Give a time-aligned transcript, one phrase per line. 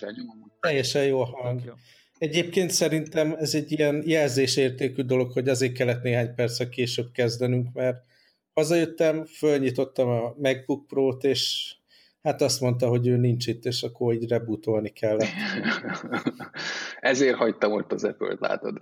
[0.00, 0.52] lehessen nyomni.
[0.60, 1.74] Teljesen jó a hang.
[2.18, 8.04] Egyébként szerintem ez egy ilyen jelzésértékű dolog, hogy azért kellett néhány perc később kezdenünk, mert
[8.54, 11.74] hazajöttem, fölnyitottam a MacBook Pro-t, és
[12.22, 15.28] hát azt mondta, hogy ő nincs itt, és akkor így rebootolni kellett.
[17.00, 18.80] Ezért hagytam ott az Apple-t, látod.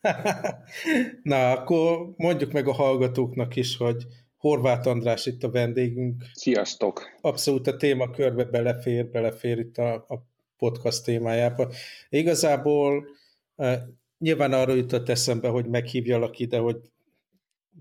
[1.22, 6.24] Na, akkor mondjuk meg a hallgatóknak is, hogy Horváth András itt a vendégünk.
[6.32, 7.02] Sziasztok!
[7.20, 10.31] Abszolút a témakörbe belefér, belefér itt a, a
[10.62, 11.72] podcast témájába.
[12.08, 13.08] Igazából
[13.56, 13.74] uh,
[14.18, 16.76] nyilván arról jutott eszembe, hogy meghívjalak ide, hogy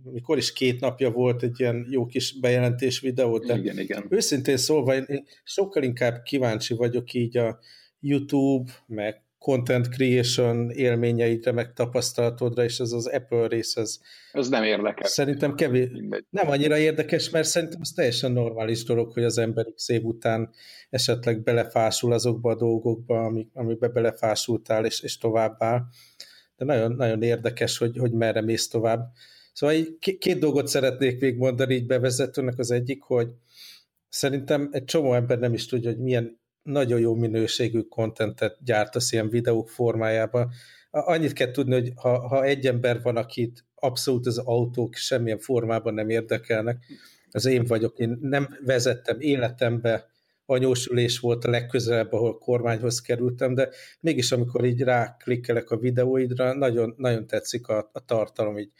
[0.03, 4.05] mikor is két napja volt egy ilyen jó kis bejelentés videó, de igen, igen.
[4.09, 7.59] őszintén szólva én sokkal inkább kíváncsi vagyok így a
[7.99, 13.99] YouTube, meg content creation élményeidre, meg tapasztalatodra, és ez az Apple rész, ez,
[14.31, 15.09] ez nem érdekes.
[15.09, 15.89] Szerintem kevés,
[16.29, 20.49] nem annyira érdekes, mert szerintem ez teljesen normális dolog, hogy az ember x év után
[20.89, 25.83] esetleg belefásul azokba a dolgokba, amik, amikbe belefásultál, és, és továbbá.
[26.55, 29.11] De nagyon, nagyon érdekes, hogy, hogy merre mész tovább.
[29.53, 32.59] Szóval így két dolgot szeretnék még mondani így bevezetőnek.
[32.59, 33.27] Az egyik, hogy
[34.09, 39.29] szerintem egy csomó ember nem is tudja, hogy milyen nagyon jó minőségű kontentet gyártasz ilyen
[39.29, 40.51] videók formájában.
[40.89, 45.93] Annyit kell tudni, hogy ha, ha egy ember van, akit abszolút az autók semmilyen formában
[45.93, 46.85] nem érdekelnek,
[47.31, 50.09] az én vagyok, én nem vezettem életembe,
[50.45, 56.93] anyósülés volt a legközelebb, ahol kormányhoz kerültem, de mégis amikor így ráklikkelek a videóidra, nagyon,
[56.97, 58.71] nagyon tetszik a, a tartalom, így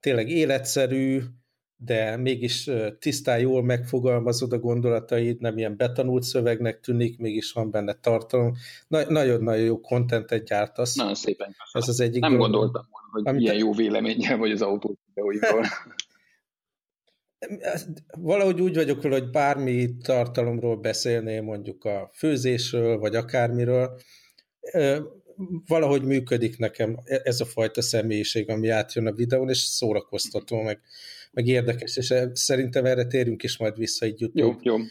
[0.00, 1.22] tényleg életszerű,
[1.80, 7.92] de mégis tisztán jól megfogalmazod a gondolataid, nem ilyen betanult szövegnek tűnik, mégis van benne
[7.92, 8.54] tartalom.
[8.88, 10.94] Nagyon-nagyon jó kontentet gyártasz.
[10.94, 14.50] Nagyon szépen Ez az egyik Nem dolog, gondoltam volna, hogy amit ilyen jó véleménnyel vagy
[14.50, 15.64] az autó videóiról.
[18.18, 24.00] Valahogy úgy vagyok vele, hogy bármi tartalomról beszélnél, mondjuk a főzésről, vagy akármiről,
[25.66, 30.80] valahogy működik nekem e-, ez a fajta személyiség, ami átjön a videón, és szórakoztató, meg,
[31.32, 34.82] meg érdekes, és e, szerintem erre térünk is majd vissza egy YouTube jó, jó.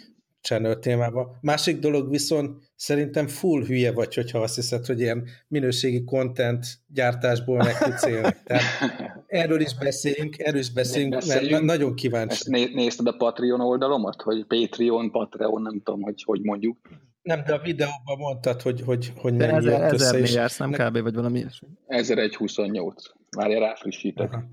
[0.42, 1.38] channel témába.
[1.42, 7.58] Másik dolog viszont szerintem full hülye vagy, hogyha azt hiszed, hogy ilyen minőségi content gyártásból
[7.58, 8.36] meg tudsz élni.
[8.44, 8.64] Tehát
[9.28, 11.52] erről is beszéljünk, erről is beszéljünk, beszéljünk.
[11.52, 12.34] mert nagyon kíváncsi.
[12.34, 16.78] Ezt né- nézted a Patreon oldalomat, hogy Patreon, Patreon, nem tudom, hogy hogy mondjuk.
[17.22, 20.18] Nem, de a videóban mondtad, hogy, hogy, hogy nem ezer, jött össze.
[20.18, 21.02] Ezer jársz, nem kb.
[21.02, 21.68] vagy valami ilyesmi.
[21.88, 23.04] 1128.
[23.38, 24.34] Már ráfrissítek.
[24.34, 24.44] Aha.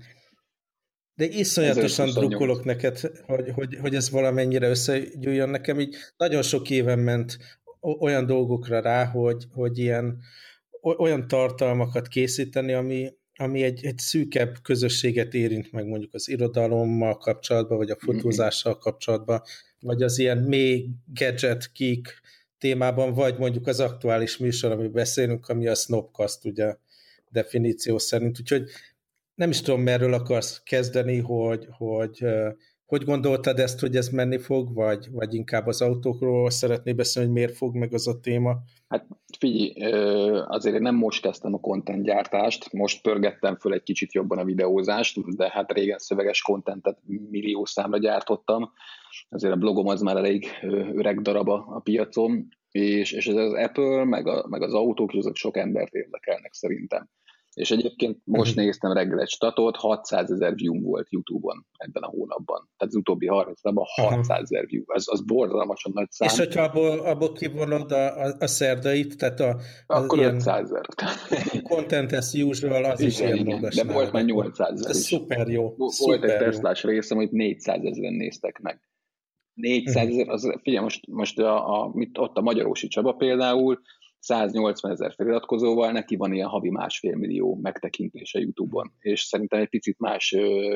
[1.15, 5.79] De iszonyatosan drukkolok neked, hogy, hogy, hogy ez valamennyire összegyűjjön nekem.
[5.79, 7.37] Így nagyon sok éven ment
[7.99, 10.19] olyan dolgokra rá, hogy, hogy ilyen
[10.97, 17.77] olyan tartalmakat készíteni, ami, ami egy, egy szűkebb közösséget érint meg mondjuk az irodalommal kapcsolatban,
[17.77, 19.41] vagy a fotózással kapcsolatban,
[19.79, 22.21] vagy az ilyen mély gadget geek
[22.57, 26.75] témában, vagy mondjuk az aktuális műsor, ami beszélünk, ami a Snopcast, ugye
[27.29, 28.39] definíció szerint.
[28.39, 28.69] Úgyhogy
[29.35, 32.25] nem is tudom, merről akarsz kezdeni, hogy, hogy
[32.85, 37.37] hogy gondoltad ezt, hogy ez menni fog, vagy, vagy inkább az autókról szeretné beszélni, hogy
[37.37, 38.57] miért fog meg az a téma?
[38.87, 39.07] Hát
[39.39, 39.73] figyelj,
[40.47, 44.43] azért én nem most kezdtem a content gyártást, most pörgettem föl egy kicsit jobban a
[44.43, 46.97] videózást, de hát régen szöveges contentet
[47.29, 48.71] millió számra gyártottam,
[49.29, 50.45] azért a blogom az már elég
[50.93, 55.11] öreg darab a, a piacon, és, és ez az Apple, meg, a, meg az autók,
[55.13, 57.09] azok sok embert érdekelnek szerintem.
[57.55, 58.65] És egyébként most uh-huh.
[58.65, 62.69] néztem reggel egy statot, 600 ezer view volt YouTube-on ebben a hónapban.
[62.77, 64.83] Tehát az utóbbi 30 napban 600 ezer view.
[64.87, 66.27] Ez az borzalmasan nagy szám.
[66.27, 69.49] És hogyha abból, abból kivonod a, a, a szerdait, tehát a,
[69.85, 70.85] a Akkor 500 ezer.
[71.63, 73.69] Content as usual, az igen, is ilyen igen.
[73.75, 75.73] De volt már 800 ezer Ez szuper jó.
[75.75, 78.79] Volt szuper egy Teslás részem, hogy 400 ezeren néztek meg.
[79.53, 83.79] 400 ezer, az, figyelj, most, most a, a, mit, ott a Magyarósi Csaba például,
[84.25, 89.99] 180 ezer feliratkozóval, neki van ilyen havi másfél millió megtekintése YouTube-on, és szerintem egy picit
[89.99, 90.35] más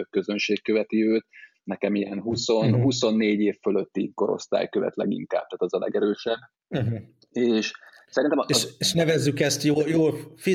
[0.10, 1.26] közönség követi őt,
[1.64, 2.82] nekem ilyen 20, uh-huh.
[2.82, 6.40] 24 év fölötti korosztály követ leginkább, tehát az a legerősebb.
[6.68, 7.00] Uh-huh.
[7.32, 7.72] És
[8.10, 10.10] Szerintem és, az, és nevezzük ezt jó, jó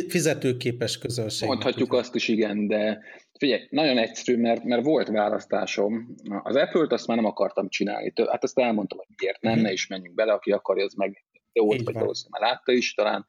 [0.08, 1.48] fizetőképes közönség.
[1.48, 2.00] Mondhatjuk ugye?
[2.00, 3.00] azt is, igen, de
[3.38, 6.14] figyelj, nagyon egyszerű, mert, mert volt választásom.
[6.42, 8.12] Az Apple-t azt már nem akartam csinálni.
[8.30, 9.66] Hát ezt elmondtam, hogy miért nem, uh-huh.
[9.66, 11.24] ne is menjünk bele, aki akarja, az meg
[11.54, 13.26] videót, vagy valószínűleg már látta is talán.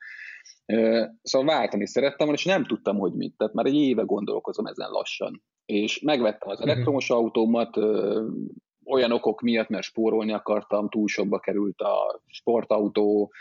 [1.22, 3.38] Szóval váltani szerettem és nem tudtam, hogy mit.
[3.38, 5.44] Tehát már egy éve gondolkozom ezen lassan.
[5.66, 6.70] És megvettem az mhm.
[6.70, 7.78] elektromos autómat,
[8.86, 13.32] olyan okok miatt, mert spórolni akartam, túl sokba került a sportautó,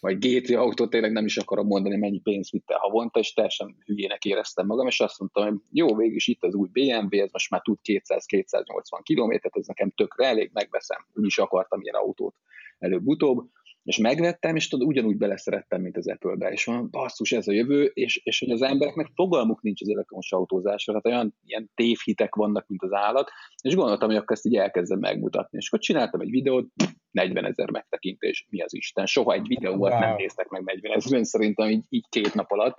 [0.00, 3.76] vagy GT autó, tényleg nem is akarom mondani, mennyi pénzt vitt el havonta, és teljesen
[3.84, 7.32] hülyének éreztem magam, és azt mondtam, hogy jó, végül is itt az új BMW, ez
[7.32, 12.34] most már tud 200-280 kilométert, ez nekem tökre elég, megveszem, úgyis akartam ilyen autót
[12.78, 13.48] előbb-utóbb,
[13.84, 17.84] És megvettem, és tudod, ugyanúgy beleszerettem, mint az Apple-be, és van, basszus, ez a jövő,
[17.84, 22.66] és, és hogy az embereknek fogalmuk nincs az elektromos autózásra, tehát olyan ilyen tévhitek vannak,
[22.68, 23.30] mint az állat,
[23.62, 25.58] és gondoltam, hogy akkor ezt így elkezdem megmutatni.
[25.58, 26.68] És akkor csináltam egy videót,
[27.10, 29.06] 40 ezer megtekintés, mi az Isten.
[29.06, 29.98] Soha egy videót wow.
[29.98, 32.78] nem néztek meg 40 ezeren, szerintem így, így két nap alatt.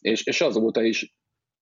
[0.00, 1.16] És, és azóta is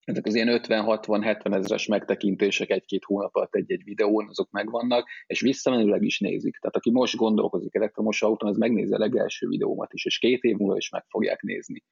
[0.06, 6.02] ezek az ilyen 50-60-70 ezeres megtekintések egy-két hónap alatt egy-egy videón, azok megvannak, és visszamenőleg
[6.02, 6.58] is nézik.
[6.58, 10.56] Tehát aki most gondolkozik elektromos autón, az megnézi a legelső videómat is, és két év
[10.56, 11.82] múlva is meg fogják nézni.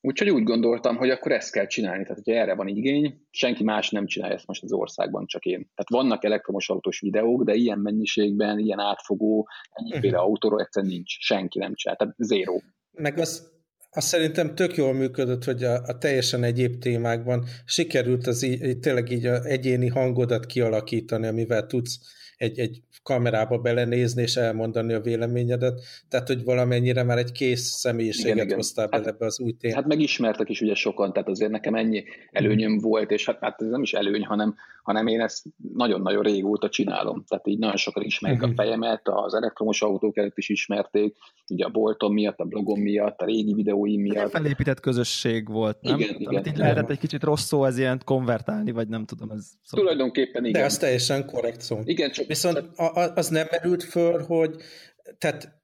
[0.00, 2.02] Úgyhogy úgy gondoltam, hogy akkor ezt kell csinálni.
[2.02, 5.70] Tehát, hogyha erre van igény, senki más nem csinálja ezt most az országban, csak én.
[5.74, 10.28] Tehát vannak elektromos autós videók, de ilyen mennyiségben, ilyen átfogó, ennyiféle uh-huh.
[10.28, 11.18] autóról egyszerűen nincs.
[11.18, 11.96] Senki nem csinál.
[11.96, 12.54] Tehát zéro.
[12.90, 13.57] Meg az,
[13.90, 19.10] azt szerintem tök jól működött, hogy a, a teljesen egyéb témákban sikerült az így, tényleg
[19.10, 21.98] így a egyéni hangodat kialakítani, amivel tudsz
[22.36, 28.34] egy, egy kamerába belenézni és elmondani a véleményedet, tehát hogy valamennyire már egy kész személyiséget
[28.34, 28.56] igen, igen.
[28.56, 29.80] hoztál hát, bele ebbe az új témába.
[29.80, 33.68] Hát megismertek is ugye sokan, tehát azért nekem ennyi előnyöm volt, és hát, hát ez
[33.68, 34.54] nem is előny, hanem,
[34.88, 35.44] hanem én ezt
[35.74, 37.24] nagyon-nagyon régóta csinálom.
[37.28, 38.54] Tehát így nagyon sokan ismerik a mhm.
[38.54, 41.16] fejemet, az elektromos autók előtt is ismerték,
[41.48, 44.24] ugye a boltom miatt, a blogom miatt, a régi videóim miatt.
[44.24, 45.98] Egy felépített közösség volt, nem?
[45.98, 49.30] Igen, igen, így lehetett egy kicsit rossz szó, ez ilyen konvertálni, vagy nem tudom.
[49.30, 49.78] Ez szó.
[49.78, 50.60] Tulajdonképpen igen.
[50.60, 51.80] De az teljesen korrekt szó.
[51.84, 52.26] Igen, csak...
[52.26, 52.62] Viszont
[53.14, 54.56] az nem merült föl, hogy
[55.18, 55.57] tehát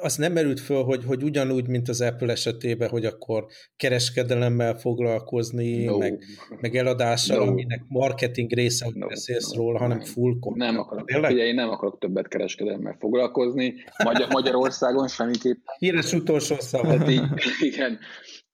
[0.00, 5.84] az nem merült föl, hogy, hogy ugyanúgy, mint az Apple esetében, hogy akkor kereskedelemmel foglalkozni,
[5.84, 5.98] no.
[5.98, 6.24] meg,
[6.60, 7.50] meg eladással, no.
[7.50, 9.06] aminek marketing része, hogy no.
[9.06, 9.62] beszélsz no.
[9.62, 10.70] róla, hanem full content.
[10.70, 11.30] Nem akarok.
[11.30, 13.74] Ugye én nem akarok többet kereskedelemmel foglalkozni.
[14.04, 15.64] Magyar, Magyarországon semmiképp.
[15.78, 16.98] Híres utolsó szava.
[16.98, 17.22] Hát így,
[17.60, 17.98] igen.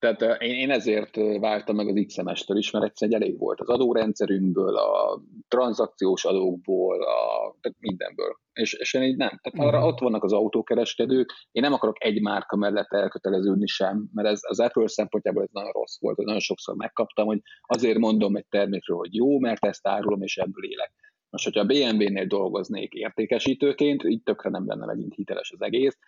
[0.02, 4.76] Tehát én, én ezért váltam meg az XMS-től is, mert egyszerűen elég volt az adórendszerünkből,
[4.76, 8.36] a tranzakciós adókból, a, tehát mindenből.
[8.52, 9.40] És, és én így nem.
[9.42, 14.28] Tehát arra ott vannak az autókereskedők, én nem akarok egy márka mellett elköteleződni sem, mert
[14.28, 18.46] ez az Apple szempontjából ez nagyon rossz volt, nagyon sokszor megkaptam, hogy azért mondom egy
[18.48, 20.92] termékről, hogy jó, mert ezt árulom, és ebből élek.
[21.32, 25.98] Most, hogyha a BMW-nél dolgoznék értékesítőként, így tökre nem lenne megint hiteles az egész.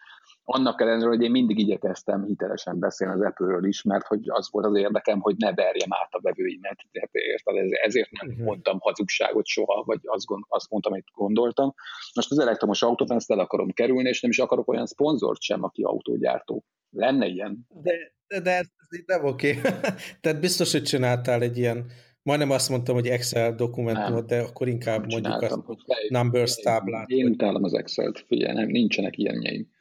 [0.44, 4.66] Annak ellenére, hogy én mindig igyekeztem hitelesen beszélni az Apple-ről is, mert hogy az volt
[4.66, 6.76] az érdekem, hogy ne verjem át a vevőimet.
[6.90, 7.72] Érted?
[7.84, 8.44] Ezért nem uh-huh.
[8.44, 11.74] mondtam hazugságot soha, vagy azt, gond, azt mondtam, amit gondoltam.
[12.14, 15.62] Most az elektromos autót ezt el akarom kerülni, és nem is akarok olyan szponzort sem,
[15.62, 16.64] aki autógyártó.
[16.90, 17.66] Lenne ilyen?
[17.68, 17.92] De,
[18.28, 19.58] de, de ez, ez nem oké.
[19.58, 19.70] Okay.
[20.20, 21.86] Tehát biztos, hogy csináltál egy ilyen
[22.24, 25.64] majdnem azt mondtam, hogy Excel dokumentumot, de akkor inkább nem mondjuk a
[26.08, 27.08] numbers táblát.
[27.08, 29.72] Én utálom az Excel-t, figyelj, nem, nincsenek ilyenjeim.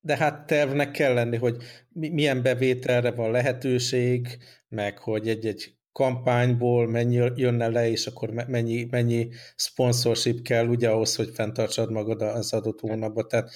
[0.00, 1.56] De hát tervnek kell lenni, hogy
[1.92, 4.38] milyen bevételre van lehetőség,
[4.68, 11.16] meg hogy egy-egy kampányból mennyi jönne le, és akkor mennyi, mennyi sponsorship kell ugye ahhoz,
[11.16, 13.28] hogy fenntartsad magad az adott hónapban.
[13.28, 13.50] Tehát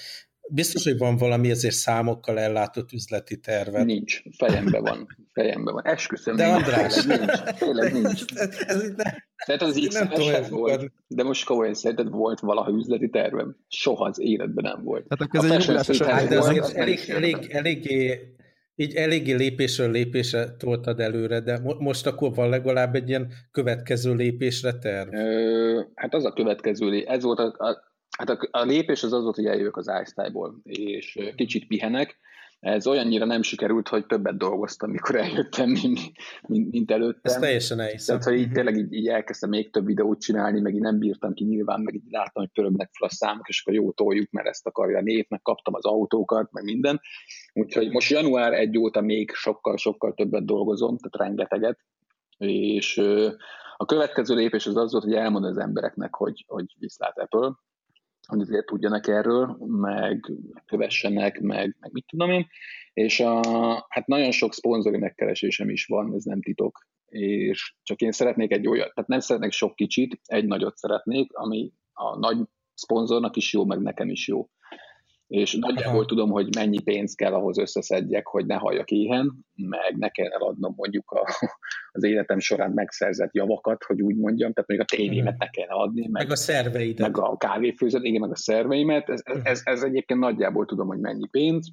[0.49, 3.83] Biztos, hogy van valami ezért számokkal ellátott üzleti terve.
[3.83, 5.85] Nincs, fejembe van, fejembe van.
[5.85, 6.93] Esküszöm, de András.
[6.93, 8.25] Tényleg nincs, tényleg nincs.
[9.45, 13.55] Ez, ez, az x volt, de most komolyan szerinted volt valaha üzleti tervem?
[13.67, 15.07] Soha az életben nem volt.
[15.07, 18.19] Tehát akkor ez egy hát, de azért elég, elég, eléggé,
[18.75, 24.73] így eléggé lépésről lépésre toltad előre, de most akkor van legalább egy ilyen következő lépésre
[24.73, 25.13] terv?
[25.13, 29.23] Ö, hát az a következő, ez volt a, a Hát a, a lépés az az
[29.23, 32.17] volt, hogy eljövök az iStyle-ból, és kicsit pihenek.
[32.59, 35.99] Ez olyannyira nem sikerült, hogy többet dolgoztam, mikor eljöttem, mint,
[36.47, 37.33] mint, mint előttem.
[37.33, 38.19] Ez teljesen elhiszem.
[38.19, 38.53] Tehát, hogy így, mhm.
[38.53, 41.93] tényleg így, így elkezdtem még több videót csinálni, meg így nem bírtam ki nyilván, meg
[41.93, 45.01] így láttam, hogy pörögnek fel a számok, és akkor jó toljuk, mert ezt akarja a
[45.01, 47.01] név, meg kaptam az autókat, meg minden.
[47.53, 51.79] Úgyhogy most január 1 óta még sokkal-sokkal többet dolgozom, tehát rengeteget,
[52.37, 52.97] és
[53.77, 57.51] a következő lépés az az volt, hogy elmondom az embereknek, hogy, hogy viszlát Apple,
[58.27, 60.31] hogy azért tudjanak erről, meg
[60.65, 62.47] kövessenek, meg, meg mit tudom én,
[62.93, 63.41] és a,
[63.89, 68.67] hát nagyon sok szponzori megkeresésem is van, ez nem titok, és csak én szeretnék egy
[68.67, 72.37] olyat, tehát nem szeretnék sok kicsit, egy nagyot szeretnék, ami a nagy
[72.73, 74.49] szponzornak is jó, meg nekem is jó
[75.33, 76.05] és nagyjából Aha.
[76.05, 80.73] tudom, hogy mennyi pénz kell ahhoz összeszedjek, hogy ne halljak éhen, meg ne kell eladnom
[80.75, 81.27] mondjuk a,
[81.91, 86.01] az életem során megszerzett javakat, hogy úgy mondjam, tehát még a tévémet ne kell adni.
[86.01, 86.99] Meg, meg a szerveidet.
[87.07, 89.09] Meg a kávéfőzet, igen, meg a szerveimet.
[89.09, 91.71] Ez, ez, ez, ez egyébként nagyjából tudom, hogy mennyi pénz.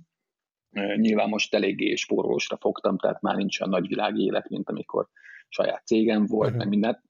[0.97, 5.09] Nyilván most eléggé spórolósra fogtam, tehát már nincs olyan nagyvilági élet, mint amikor
[5.49, 6.59] saját cégem volt, uh-huh.
[6.59, 7.01] meg mindent.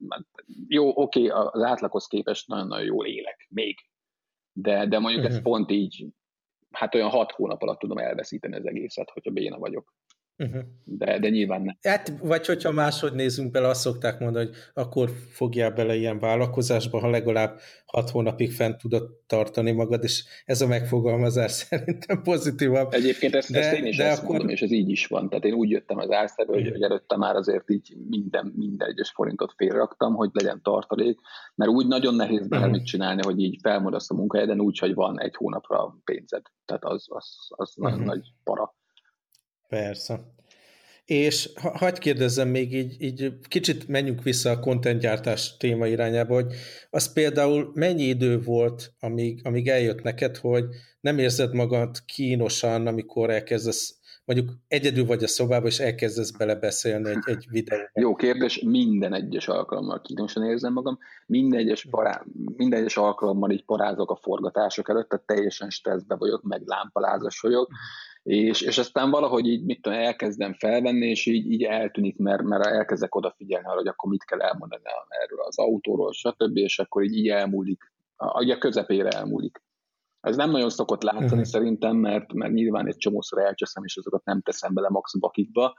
[0.68, 3.78] Jó, oké, okay, az átlaghoz képest nagyon-nagyon jól élek, még.
[4.52, 5.36] De, de mondjuk uh-huh.
[5.36, 6.06] ez pont így
[6.70, 9.94] hát olyan hat hónap alatt tudom elveszíteni az egészet, hogyha béna vagyok.
[10.40, 10.62] Uh-huh.
[10.84, 11.76] De, de nyilván nem.
[11.82, 16.98] Hát, vagy hogyha máshogy nézünk bele, azt szokták mondani, hogy akkor fogjál bele ilyen vállalkozásba,
[16.98, 22.92] ha legalább hat hónapig fent tudod tartani magad, és ez a megfogalmazás szerintem pozitívabb.
[22.92, 24.30] Egyébként ezt, de, ezt én is de ezt akkor...
[24.30, 25.28] mondom, és ez így is van.
[25.28, 29.10] Tehát én úgy jöttem az árszerbe, hogy, hogy előtte már azért így minden, minden egyes
[29.10, 31.18] forintot félraktam, hogy legyen tartalék,
[31.54, 32.82] mert úgy nagyon nehéz bele uh-huh.
[32.82, 36.42] csinálni, hogy így felmadasz a munkahelyeden úgy, hogy van egy hónapra pénzed.
[36.64, 37.92] Tehát az, az, az uh-huh.
[37.92, 38.78] nagyon nagy para.
[39.70, 40.20] Persze.
[41.04, 46.54] És ha, hagyd kérdezzem még így, így kicsit menjünk vissza a contentgyártás téma irányába, hogy
[46.90, 50.64] az például mennyi idő volt, amíg, amíg eljött neked, hogy
[51.00, 57.22] nem érzed magad kínosan, amikor elkezdesz mondjuk egyedül vagy a szobában, és elkezdesz belebeszélni egy,
[57.24, 57.90] egy videóban.
[57.94, 62.24] Jó kérdés, minden egyes alkalommal kínosan érzem magam, minden egyes, pará,
[62.56, 67.70] minden egyes alkalommal így parázok a forgatások előtt, tehát teljesen stresszbe vagyok, meg lámpalázas vagyok,
[68.22, 72.66] és, és aztán valahogy így, mit tudom, elkezdem felvenni, és így, így eltűnik, mert, mert
[72.66, 77.16] elkezdek odafigyelni arra, hogy akkor mit kell elmondani erről az autóról, stb., és akkor így,
[77.16, 79.62] így elmúlik, a, a közepére elmúlik.
[80.20, 81.42] Ez nem nagyon szokott látszani uh-huh.
[81.42, 85.74] szerintem, mert, mert nyilván egy csomószor elcseszem, és azokat nem teszem bele max bakikba.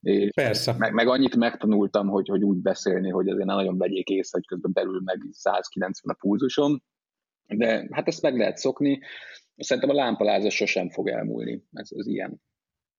[0.00, 0.74] És Persze.
[0.78, 4.46] Meg, meg annyit megtanultam, hogy, hogy úgy beszélni, hogy azért ne nagyon vegyék észre, hogy
[4.46, 6.82] közben belül meg 190 a pulzusom,
[7.46, 9.00] de hát ezt meg lehet szokni.
[9.56, 12.28] Szerintem a lámpalázás sosem fog elmúlni, ez, ez ilyen.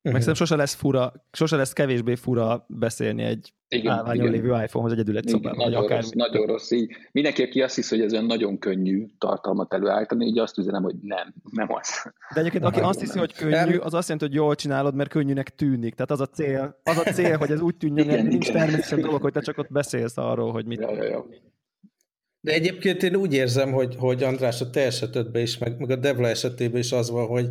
[0.01, 0.25] Meg uh-huh.
[0.25, 5.17] szerintem sose lesz fura, sosem lesz kevésbé fura beszélni egy igen, állványon lévő iPhone-hoz egyedül
[5.17, 5.65] egy szobában.
[5.65, 6.71] Nagyon, akár rossz, nagyon rossz.
[6.71, 10.83] Így mindenki, aki azt hisz, hogy ez olyan nagyon könnyű tartalmat előállítani, így azt üzenem,
[10.83, 12.11] hogy nem, nem az.
[12.33, 15.55] De egyébként aki azt hiszi, hogy könnyű, az azt jelenti, hogy jól csinálod, mert könnyűnek
[15.55, 15.93] tűnik.
[15.93, 19.21] Tehát az a cél, az a cél hogy ez úgy tűnjön, hogy nincs természetesen dolog,
[19.21, 20.79] hogy te csak ott beszélsz arról, hogy mit.
[20.79, 21.25] Ja, ja, ja.
[22.45, 25.95] De egyébként én úgy érzem, hogy, hogy András a te esetedben is, meg, meg a
[25.95, 27.49] Devla esetében is az van, hogy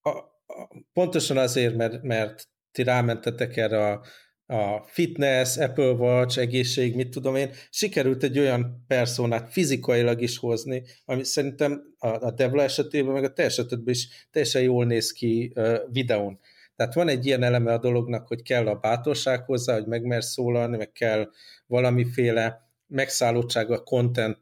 [0.00, 4.02] a, a, pontosan azért, mert, mert ti rámentetek erre a,
[4.46, 10.82] a fitness, Apple Watch, egészség, mit tudom én, sikerült egy olyan personát fizikailag is hozni,
[11.04, 15.52] ami szerintem a, a Devla esetében, meg a te esetedben is teljesen jól néz ki
[15.54, 16.40] uh, videón.
[16.76, 20.76] Tehát van egy ilyen eleme a dolognak, hogy kell a bátorság hozzá, hogy megmersz szólalni,
[20.76, 21.30] meg kell
[21.66, 24.38] valamiféle megszállottság a content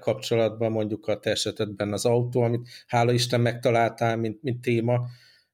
[0.00, 5.00] kapcsolatban, mondjuk a te esetedben az autó, amit hála Isten megtaláltál, mint, mint téma,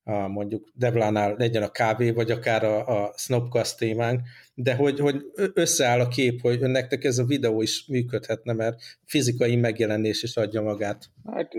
[0.08, 4.20] a, mondjuk Devlánál legyen a kávé, vagy akár a, a Snopcast témánk,
[4.54, 9.56] de hogy, hogy összeáll a kép, hogy önnek ez a videó is működhetne, mert fizikai
[9.56, 11.04] megjelenés is adja magát.
[11.32, 11.54] Hát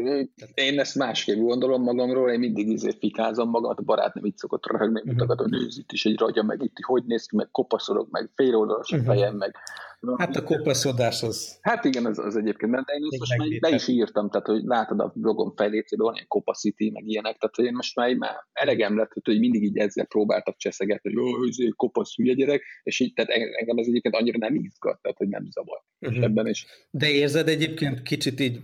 [0.53, 5.01] én ezt másképp gondolom magamról, én mindig izé fikázom magamat, a barátnőm itt szokott röhögni,
[5.05, 8.29] mutogat, hogy nézd itt is egy ragya, meg itt hogy néz ki, meg kopaszolok, meg
[8.35, 9.05] féloldalas a mhm.
[9.05, 9.55] fejem, meg
[10.17, 11.57] Hát a kopaszodás az...
[11.61, 14.99] Hát igen, az, az egyébként, de én most már be is írtam, tehát hogy látod
[14.99, 18.97] a blogom fejlécében van ilyen Copacity, meg ilyenek, tehát hogy én most már, már elegem
[18.97, 22.99] lett, hogy mindig így ezzel próbáltak cseszegetni, hogy jó, ez egy kopasz hülye gyerek, és
[22.99, 25.83] így, tehát engem ez egyébként annyira nem izgat, tehát hogy nem zavar.
[25.99, 26.23] Uh-huh.
[26.23, 26.65] Ebben is.
[26.91, 28.59] De érzed egyébként, kicsit így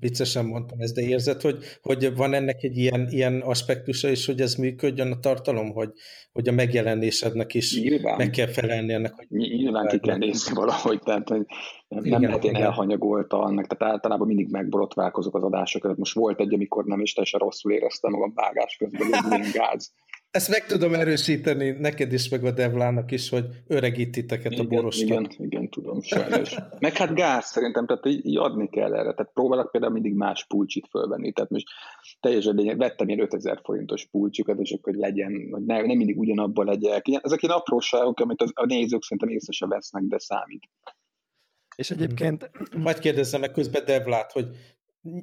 [0.00, 4.40] viccesen mondtam ezt, de érzed, hogy, hogy van ennek egy ilyen, ilyen aspektusa is, hogy
[4.40, 5.90] ez működjön a tartalom, hogy,
[6.32, 8.16] hogy a megjelenésednek is Nyilván.
[8.16, 9.26] meg kell felelni ennek, hogy...
[9.28, 11.46] Nyilván ki kell nézni valahogy, tehát hogy
[11.88, 15.96] nem, igen, nem lehet én elhanyagolta annak, tehát általában mindig megborotválkozok az adásokat.
[15.96, 19.92] Most volt egy, amikor nem is teljesen rosszul éreztem magam vágás közben, hogy gáz.
[20.36, 24.68] Ezt meg tudom erősíteni neked is, meg a Devlának is, hogy öregít titeket igen, a
[24.68, 25.06] borostat.
[25.06, 26.56] Igen, igen, tudom, sajnos.
[26.78, 29.14] meg hát gáz szerintem, tehát így adni kell erre.
[29.14, 31.32] Tehát próbálok például mindig más pulcsit fölvenni.
[31.32, 31.66] Tehát most
[32.20, 36.66] teljesen lényeg, vettem ilyen 5000 forintos pulcsikat, és akkor legyen, hogy ne, nem mindig ugyanabban
[36.66, 37.08] legyek.
[37.08, 40.68] Ilyen, ezek ilyen apróságok, amit az, a nézők szerintem észre se vesznek, de számít.
[41.76, 42.50] És egyébként...
[42.76, 44.46] Majd kérdezzem meg közben Devlát, hogy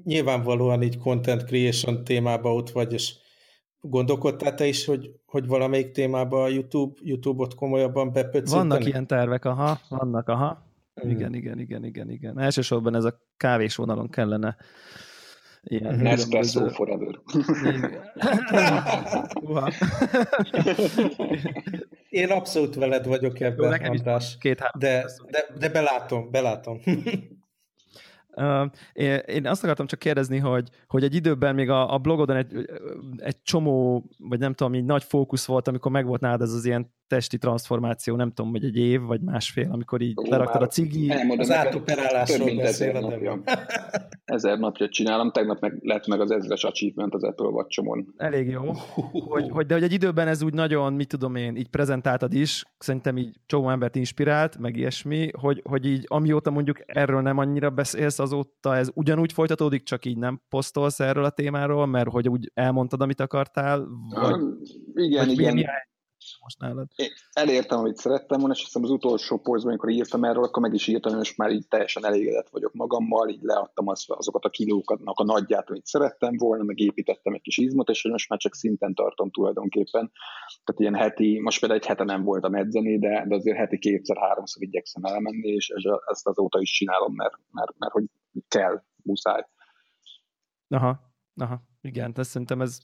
[0.04, 3.14] nyilvánvalóan így content creation témában ott vagy, és
[3.86, 8.68] Gondolkodtál te is, hogy, hogy valamelyik témába a YouTube, YouTube-ot komolyabban bepöccinteni?
[8.68, 10.72] Vannak ilyen tervek, aha, vannak, aha.
[10.94, 11.10] Hmm.
[11.10, 12.40] Igen, igen, igen, igen, igen.
[12.40, 14.56] Elsősorban ez a kávés vonalon kellene
[15.64, 17.20] ilyen Nespresso forever.
[22.10, 24.38] Én abszolút veled vagyok ebben, Jó, András.
[24.40, 26.80] Két de, de, de belátom, belátom.
[29.26, 32.70] Én azt akartam csak kérdezni, hogy, hogy egy időben még a, a blogodon egy,
[33.18, 36.66] egy csomó, vagy nem tudom, így nagy fókusz volt, amikor meg volt nálad ez az
[36.66, 40.68] ilyen testi transformáció, nem tudom, hogy egy év, vagy másfél, amikor így Ó, leraktad a
[40.68, 41.10] cigi.
[41.38, 43.44] Az átoperálásról beszél.
[44.26, 47.82] Ezer napja csinálom, tegnap meg lett meg az ezres achievement az Apple watch
[48.18, 48.72] Elég jó.
[49.12, 52.64] Hogy, hogy, de hogy egy időben ez úgy nagyon, mit tudom én, így prezentáltad is,
[52.78, 57.70] szerintem így csomó embert inspirált, meg ilyesmi, hogy, hogy így amióta mondjuk erről nem annyira
[57.70, 62.52] beszélsz, azóta ez ugyanúgy folytatódik, csak így nem posztolsz erről a témáról, mert hogy úgy
[62.54, 63.88] elmondtad, amit akartál?
[64.10, 64.42] Vagy,
[64.94, 65.54] igen, vagy igen.
[65.54, 65.72] Milyen,
[66.44, 66.88] most nálad?
[66.96, 70.62] Én elértem, amit szerettem volna, és azt hiszem az utolsó posztban, amikor írtam erről, akkor
[70.62, 74.50] meg is írtam, most már így teljesen elégedett vagyok magammal, így leadtam az, azokat a
[74.50, 78.56] kilókat, a nagyját, amit szerettem volna, meg építettem egy kis izmot, és most már csak
[78.56, 80.12] szinten tartom tulajdonképpen.
[80.64, 84.64] Tehát ilyen heti, most például egy hete nem voltam edzeni, de, de azért heti kétszer-háromszor
[84.64, 85.70] igyekszem elmenni, és
[86.06, 88.06] ezt azóta is csinálom, mert, mert, mert hogy
[88.48, 89.46] kell, muszáj.
[90.68, 91.00] Aha,
[91.36, 92.78] aha, igen, tehát szerintem ez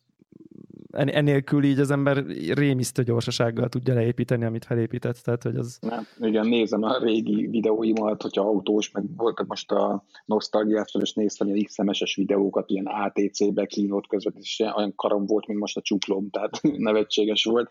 [1.08, 5.77] enélkül így az ember rémisztő gyorsasággal tudja leépíteni, amit felépített, tehát hogy az...
[5.82, 11.13] Nem, igen, nézem a régi videóimat, hogyha autós, meg voltak most a nosztalgiát fel, és
[11.13, 14.08] néztem ilyen XMS-es videókat, ilyen ATC-be kínót
[14.39, 17.70] és olyan karom volt, mint most a csuklóm, tehát nevetséges volt,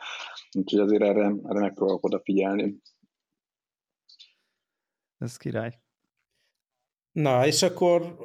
[0.52, 2.80] úgyhogy azért erre, erre megpróbálok odafigyelni.
[5.18, 5.78] Ez király.
[7.12, 8.16] Na, és akkor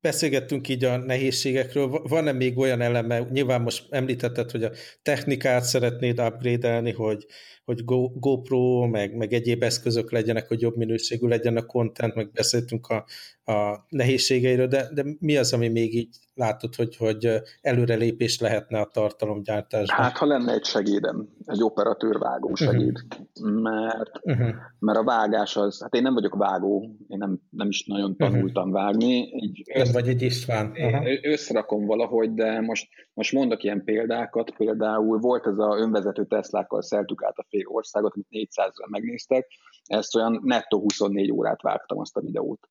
[0.00, 4.72] beszélgettünk így a nehézségekről, van-e még olyan eleme, nyilván most említetted, hogy a
[5.02, 7.26] technikát szeretnéd upgrade hogy,
[7.64, 12.30] hogy Go, GoPro, meg, meg egyéb eszközök legyenek, hogy jobb minőségű legyen a content, meg
[12.32, 13.06] beszéltünk a,
[13.46, 18.90] a nehézségeiről, de, de mi az, ami még így látod, hogy, hogy előrelépés lehetne a
[18.92, 20.04] tartalomgyártásban?
[20.04, 22.98] Hát, ha lenne egy segédem, egy operatőr vágó segéd,
[23.40, 23.60] uh-huh.
[23.60, 24.54] mert, uh-huh.
[24.78, 28.18] mert a vágás az, hát én nem vagyok vágó, én nem, nem is nagyon mhm.
[28.18, 28.82] tanultam uh-huh.
[28.82, 29.28] vágni.
[29.36, 30.70] Így össz, vagy egy István.
[30.70, 31.06] Uh-huh.
[31.22, 37.22] Összerakom valahogy, de most, most mondok ilyen példákat, például volt ez a önvezető Teslákkal szeltük
[37.22, 39.46] át a fél országot, amit 400-ra megnéztek,
[39.84, 42.68] ezt olyan nettó 24 órát vágtam azt a videót.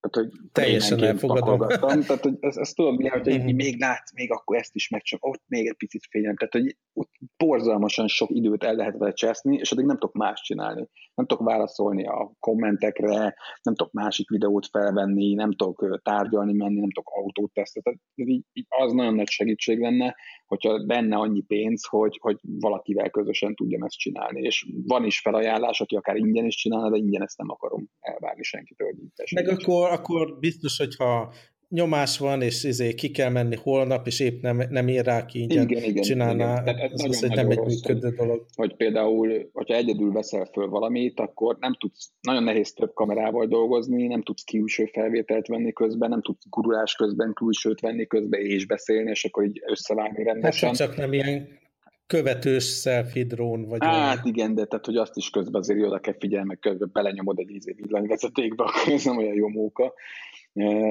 [0.00, 1.68] Tehát, hogy Teljesen elfogadom.
[1.68, 3.52] Tehát, hogy ezt, ezt tudod, mi, hogy uh-huh.
[3.52, 6.36] még látsz, még akkor ezt is megcsinálom, ott még egy picit fényem.
[6.36, 10.40] Tehát, hogy ott borzalmasan sok időt el lehet vele cseszni, és addig nem tudok más
[10.40, 10.88] csinálni.
[11.14, 16.90] Nem tudok válaszolni a kommentekre, nem tudok másik videót felvenni, nem tudok tárgyalni menni, nem
[16.90, 17.98] tudok autót tesztelni.
[18.14, 23.10] Tehát így, így az nagyon nagy segítség lenne, hogyha benne annyi pénz, hogy, hogy valakivel
[23.10, 24.40] közösen tudjam ezt csinálni.
[24.40, 28.42] És van is felajánlás, aki akár ingyen is csinálna, de ingyen ezt nem akarom elvárni
[28.42, 28.94] senkitől.
[29.34, 31.32] Meg akkor, akkor biztos, hogyha
[31.68, 35.40] nyomás van, és izé, ki kell menni holnap, és épp nem, nem ér rá ki
[35.40, 36.60] ingyen igen, igen, csinálná.
[36.62, 36.78] Igen.
[36.78, 38.46] Ez, az, nem egy működő dolog.
[38.54, 44.06] Hogy például, hogyha egyedül veszel föl valamit, akkor nem tudsz, nagyon nehéz több kamerával dolgozni,
[44.06, 49.10] nem tudsz külső felvételt venni közben, nem tudsz gurulás közben külsőt venni közben és beszélni,
[49.10, 50.68] és akkor így összevágni rendesen.
[50.68, 51.48] Hát csak nem ilyen
[52.08, 54.26] követős selfie drón vagy Hát olyan.
[54.26, 57.50] igen, de tehát, hogy azt is közben azért oda kell figyelni, meg közben belenyomod egy
[57.50, 59.94] ízé villanyvezetékbe, akkor ez nem olyan jó móka.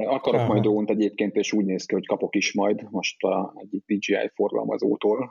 [0.06, 0.48] Akarok Aha.
[0.48, 4.32] majd drónt egyébként, és úgy néz ki, hogy kapok is majd most a, egyik DJI
[4.34, 5.30] forgalmazótól,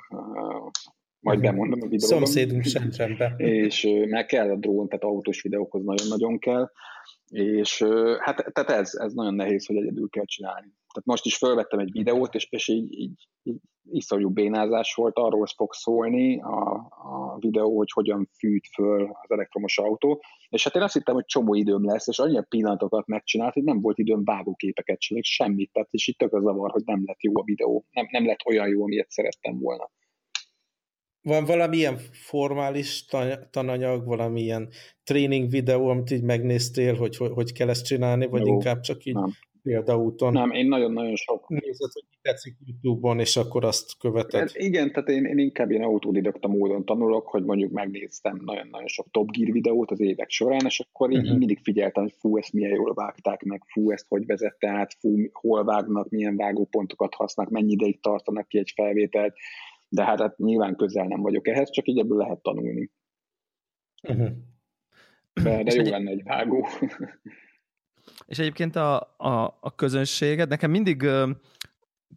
[1.21, 2.19] majd bemondom a videóban.
[2.19, 2.91] Szomszédunk sem
[3.37, 6.71] És meg kell a drón, tehát autós videókhoz nagyon-nagyon kell,
[7.31, 7.83] és
[8.19, 10.73] hát tehát ez, ez nagyon nehéz, hogy egyedül kell csinálni.
[10.93, 15.47] Tehát most is felvettem egy videót, és, és így, így, így iszonyú bénázás volt, arról
[15.57, 20.83] fog szólni a, a videó, hogy hogyan fűt föl az elektromos autó, és hát én
[20.83, 24.99] azt hittem, hogy csomó időm lesz, és annyi pillanatokat megcsinált, hogy nem volt időm vágóképeket
[24.99, 28.07] csinálni, semmit, tehát és itt tök a zavar, hogy nem lett jó a videó, nem,
[28.11, 29.91] nem lett olyan jó, amilyet szerettem volna.
[31.23, 33.05] Van valamilyen formális
[33.51, 34.69] tananyag, valamilyen
[35.05, 39.15] tréning videó, amit így megnéztél, hogy hogy, kell ezt csinálni, vagy jó, inkább csak így
[39.15, 39.31] nem
[39.67, 40.33] példaúton.
[40.33, 41.49] Nem, én nagyon-nagyon sok.
[41.49, 44.41] Nézed, hogy tetszik YouTube-on, és akkor azt követed.
[44.41, 49.11] Hát igen, tehát én, én inkább ilyen autodidakta módon tanulok, hogy mondjuk megnéztem nagyon-nagyon sok
[49.11, 51.39] Top Gear videót az évek során, és akkor így, uh-huh.
[51.39, 55.17] mindig figyeltem, hogy fú, ezt milyen jól vágták meg, fú, ezt hogy vezette át, fú,
[55.33, 59.35] hol vágnak, milyen vágópontokat használnak, mennyi ideig tartanak ki egy felvételt,
[59.89, 62.91] de hát, hát nyilván közel nem vagyok ehhez, csak így ebből lehet tanulni.
[64.09, 64.29] Uh-huh.
[65.43, 66.67] De, de jó lenne egy vágó.
[68.27, 71.31] És egyébként a, a, a közönséget, nekem mindig ö,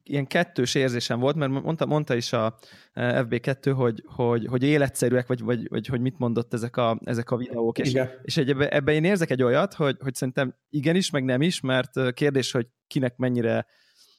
[0.03, 2.57] ilyen kettős érzésem volt, mert mondta, mondta is a
[2.95, 7.37] FB2, hogy, hogy, hogy életszerűek, vagy, vagy, vagy hogy mit mondott ezek a, ezek a
[7.37, 7.77] videók.
[7.77, 11.41] És, és egy, ebbe, ebbe én érzek egy olyat, hogy, hogy szerintem igenis, meg nem
[11.41, 13.65] is, mert kérdés, hogy kinek mennyire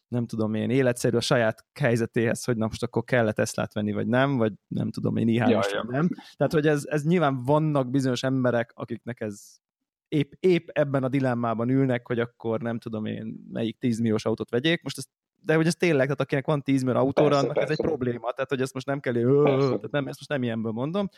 [0.08, 4.06] nem tudom én, életszerű a saját helyzetéhez, hogy na most akkor kellett Teslát venni, vagy
[4.06, 5.84] nem, vagy nem tudom én, ih ja, ja.
[5.88, 6.08] nem.
[6.36, 9.60] Tehát, hogy ez, ez nyilván vannak bizonyos emberek, akiknek ez
[10.10, 14.50] épp, épp ebben a dilemmában ülnek, hogy akkor nem tudom én, melyik 10 milliós autót
[14.50, 14.82] vegyék.
[14.82, 15.08] Most ezt
[15.42, 17.72] de hogy ez tényleg, tehát akinek van 10 millió autóra, persze, annak persze.
[17.72, 20.72] ez egy probléma, tehát hogy ezt most nem kell, tehát nem, ezt most nem ilyenből
[20.72, 21.08] mondom,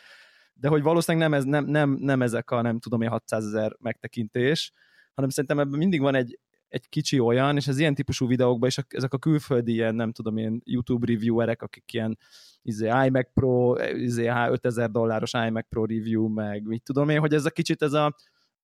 [0.53, 3.75] de hogy valószínűleg nem, ez, nem, nem, nem ezek a nem tudom én 600 ezer
[3.79, 4.71] megtekintés,
[5.13, 8.77] hanem szerintem ebben mindig van egy, egy kicsi olyan, és az ilyen típusú videókban is
[8.87, 12.17] ezek a külföldi ilyen, nem tudom én, YouTube reviewerek, akik ilyen
[12.61, 17.45] izé, iMac Pro, izé, 5000 dolláros iMac Pro review, meg mit tudom én, hogy ez
[17.45, 18.15] a kicsit ez a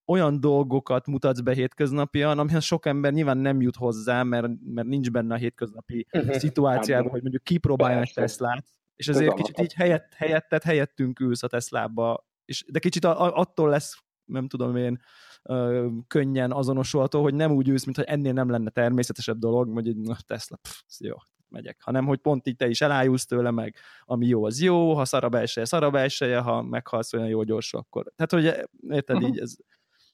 [0.10, 5.12] olyan dolgokat mutatsz be hétköznapian, amihez sok ember nyilván nem jut hozzá, mert, mert nincs
[5.12, 6.36] benne a hétköznapi uh-huh.
[6.36, 11.48] szituáciában, hogy mondjuk kipróbálja egy Teslát, és ezért kicsit így helyett, helyettet, helyettünk ülsz a
[11.48, 15.00] Teslába, és, de kicsit a, attól lesz, nem tudom én,
[15.44, 20.18] ö, könnyen azonosolható, hogy nem úgy ülsz, mintha ennél nem lenne természetesebb dolog, hogy na,
[20.26, 21.16] Tesla, pff, jó,
[21.50, 25.06] megyek, hanem hogy pont így te is elájulsz tőle, meg ami jó, az jó, ha
[25.06, 28.14] szarabb elsője, szarabb elsője, ha meghalsz olyan jó gyors, akkor.
[28.16, 29.30] Tehát, hogy érted uh-huh.
[29.32, 29.56] így, ez,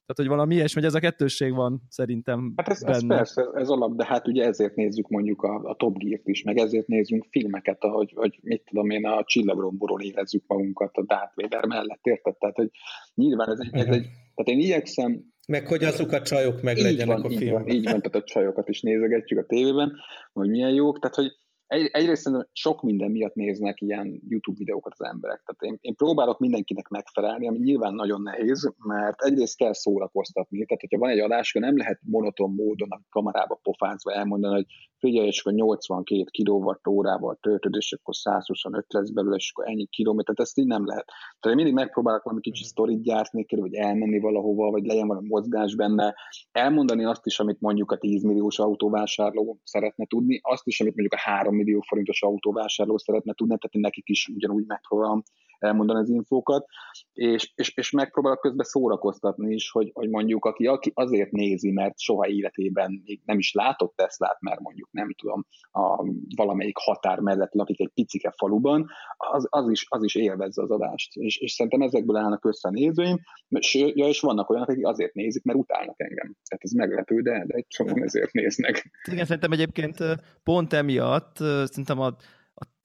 [0.06, 3.70] tehát, hogy valami ilyesmi, hogy ez a kettősség van szerintem Hát ez, ez persze, ez
[3.70, 7.26] alap, de hát ugye ezért nézzük mondjuk a, a Top Gear-t is, meg ezért nézzünk
[7.30, 12.38] filmeket, ahogy, hogy mit tudom én, a csillagromborról érezzük magunkat a Darth Vader mellett, érted?
[12.38, 12.72] Tehát, hogy
[13.14, 17.18] nyilván ez egy, ez egy tehát én igyekszem meg hogy azok a csajok meg legyenek
[17.18, 17.48] van, a filmben.
[17.48, 19.92] Így van, így van, tehát a csajokat is nézegetjük a tévében,
[20.34, 21.32] hogy milyen jók, tehát hogy
[21.68, 25.42] egy, egyrészt szerintem sok minden miatt néznek ilyen YouTube videókat az emberek.
[25.46, 30.66] Tehát én, én próbálok mindenkinek megfelelni, ami nyilván nagyon nehéz, mert egyrészt kell szórakoztatni.
[30.66, 34.66] Tehát, hogyha van egy adás, akkor nem lehet monoton módon a kamerába pofázva elmondani, hogy
[35.06, 39.86] figyelj, és akkor 82 kilowatt órával töltöd, és akkor 125 lesz belőle, és akkor ennyi
[39.86, 41.06] kilométert, ezt így nem lehet.
[41.06, 42.70] Tehát én mindig megpróbálok valami kicsi mhm.
[42.70, 46.16] sztorit gyártni, vagy elmenni valahova, vagy legyen valami mozgás benne,
[46.52, 51.22] elmondani azt is, amit mondjuk a 10 milliós autóvásárló szeretne tudni, azt is, amit mondjuk
[51.22, 55.24] a 3 millió forintos autóvásárló szeretne tudni, tehát én nekik is ugyanúgy megpróbálom
[55.60, 56.66] elmondani az infókat,
[57.14, 62.00] és, és, és megpróbálok közben szórakoztatni is, hogy, hogy mondjuk aki, aki azért nézi, mert
[62.00, 67.54] soha életében még nem is látott Teslát, mert mondjuk nem tudom, a valamelyik határ mellett
[67.54, 68.88] lakik egy picike faluban,
[69.18, 71.16] az, az, is, az is élvezze az adást.
[71.16, 75.14] És, és szerintem ezekből állnak össze a nézőim, és, ja, és vannak olyanok, akik azért
[75.14, 76.36] nézik, mert utálnak engem.
[76.48, 78.92] Tehát ez meglepő, de, de egy csomóan ezért néznek.
[79.12, 79.98] Igen, szerintem egyébként
[80.44, 82.16] pont emiatt szerintem a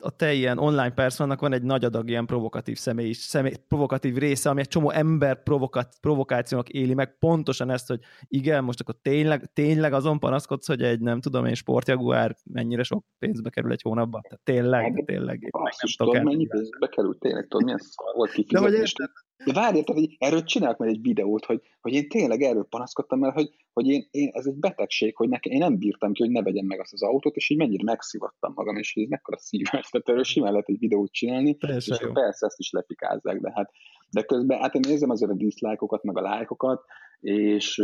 [0.00, 4.50] a te ilyen online personnak van egy nagy adag ilyen provokatív személy, személy provokatív része,
[4.50, 9.52] ami egy csomó ember provokat, provokációnak éli meg pontosan ezt, hogy igen, most akkor tényleg,
[9.52, 14.20] tényleg azon panaszkodsz, hogy egy nem tudom én sportjaguár mennyire sok pénzbe kerül egy hónapban?
[14.22, 15.48] Tehát tényleg, hát, tényleg.
[15.50, 18.70] Basszus, nem tudod, mennyi pénzbe kerül tényleg, tudod, milyen szar volt kifizetni.
[18.70, 19.10] De,
[19.44, 23.18] de várj, tehát, hogy erről csinálok majd egy videót, hogy, hogy én tényleg erről panaszkodtam,
[23.18, 26.32] mert hogy, hogy én, én, ez egy betegség, hogy nekem, én nem bírtam ki, hogy
[26.32, 29.38] ne vegyem meg azt az autót, és így mennyire megszivattam magam, és hogy ez mekkora
[29.38, 29.88] szívás.
[29.90, 32.12] Tehát erről simán lehet egy videót csinálni, persze, és jó.
[32.12, 33.70] persze ezt is lefikázzák, de hát
[34.10, 36.84] de közben hát én nézem azért a diszlájkokat, meg a lájkokat,
[37.20, 37.82] és,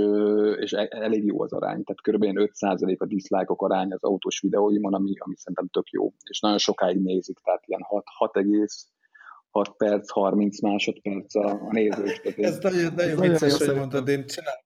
[0.56, 2.24] és e, elég jó az arány, tehát kb.
[2.24, 7.02] 5% a diszlájkok arány az autós videóimon, ami, ami szerintem tök jó, és nagyon sokáig
[7.02, 8.36] nézik, tehát ilyen 6, 6
[9.56, 12.20] 6 perc, 30 másodperc a, a nézős.
[12.36, 14.64] Ez nagyon, nagyon vicces, hogy mondtad, én csinálom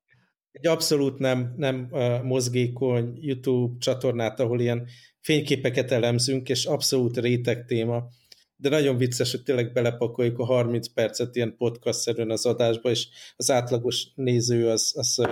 [0.53, 1.89] egy abszolút nem, nem
[2.23, 4.87] mozgékony YouTube csatornát, ahol ilyen
[5.21, 8.09] fényképeket elemzünk, és abszolút réteg téma,
[8.57, 13.51] de nagyon vicces, hogy tényleg belepakoljuk a 30 percet ilyen podcast-szerűen az adásba, és az
[13.51, 15.27] átlagos néző az, az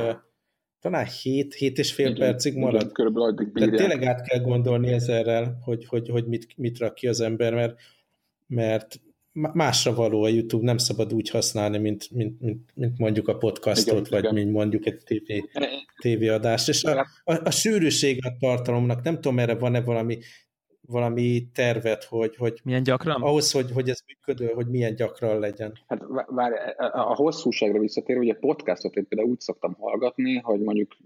[0.81, 2.81] talán 7, 7 és fél igen, percig marad.
[2.81, 3.77] Igen, körülbelül addig bírják.
[3.77, 7.55] Tehát tényleg át kell gondolni ezerrel, hogy, hogy, hogy mit, mit rak ki az ember,
[7.55, 7.77] mert,
[8.47, 9.01] mert
[9.53, 14.07] másra való a YouTube, nem szabad úgy használni, mint, mint, mint, mint mondjuk a podcastot,
[14.07, 14.35] igen, vagy igen.
[14.35, 15.33] mint mondjuk egy TV,
[16.01, 16.69] tévéadást.
[16.69, 20.19] És a, a, a sűrűség a tartalomnak, nem tudom, erre van-e valami
[20.89, 23.23] valami tervet, hogy, hogy milyen gyakran?
[23.23, 25.79] Ahhoz, hogy, hogy ez működő, hogy milyen gyakran legyen.
[25.87, 30.97] Hát várj, a hosszúságra visszatérve, ugye podcastot én például úgy szoktam hallgatni, hogy mondjuk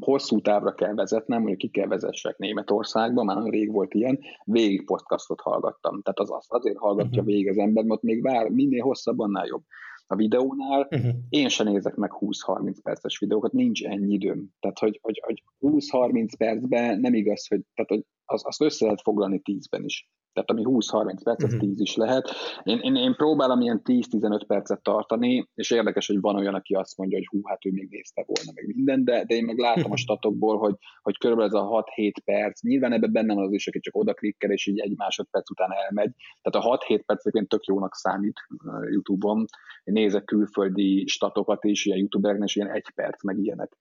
[0.00, 5.40] hosszú távra kell vezetnem, mondjuk ki kell vezessek Németországba, már rég volt ilyen, végig podcastot
[5.40, 6.02] hallgattam.
[6.02, 7.26] Tehát az, az azért hallgatja uh-huh.
[7.26, 9.62] végig az ember, mert még vár, minél hosszabb, annál jobb.
[10.06, 11.14] A videónál uh-huh.
[11.28, 14.48] én sem nézek meg 20-30 perces videókat, nincs ennyi időm.
[14.60, 19.00] Tehát, hogy, hogy, hogy 20-30 percben nem igaz, hogy, tehát, hogy az, azt össze lehet
[19.02, 21.68] foglalni 10-ben is tehát ami 20-30 perc, az uh-huh.
[21.68, 21.70] Mhm.
[21.70, 22.30] 10 is lehet.
[22.62, 26.96] Én, én, én próbálom ilyen 10-15 percet tartani, és érdekes, hogy van olyan, aki azt
[26.96, 29.92] mondja, hogy hú, hát ő még nézte volna meg minden, de, de én meg látom
[29.92, 33.66] a statokból, hogy, hogy körülbelül ez a 6-7 perc, nyilván ebben benne van az is,
[33.66, 36.10] aki csak oda klikker, és így egy másodperc után elmegy.
[36.42, 38.40] Tehát a 6-7 perc egyébként tök jónak számít
[38.90, 39.44] YouTube-on.
[39.84, 43.76] Én nézek külföldi statokat is, ilyen youtubereknek, és ilyen egy perc, meg ilyenek.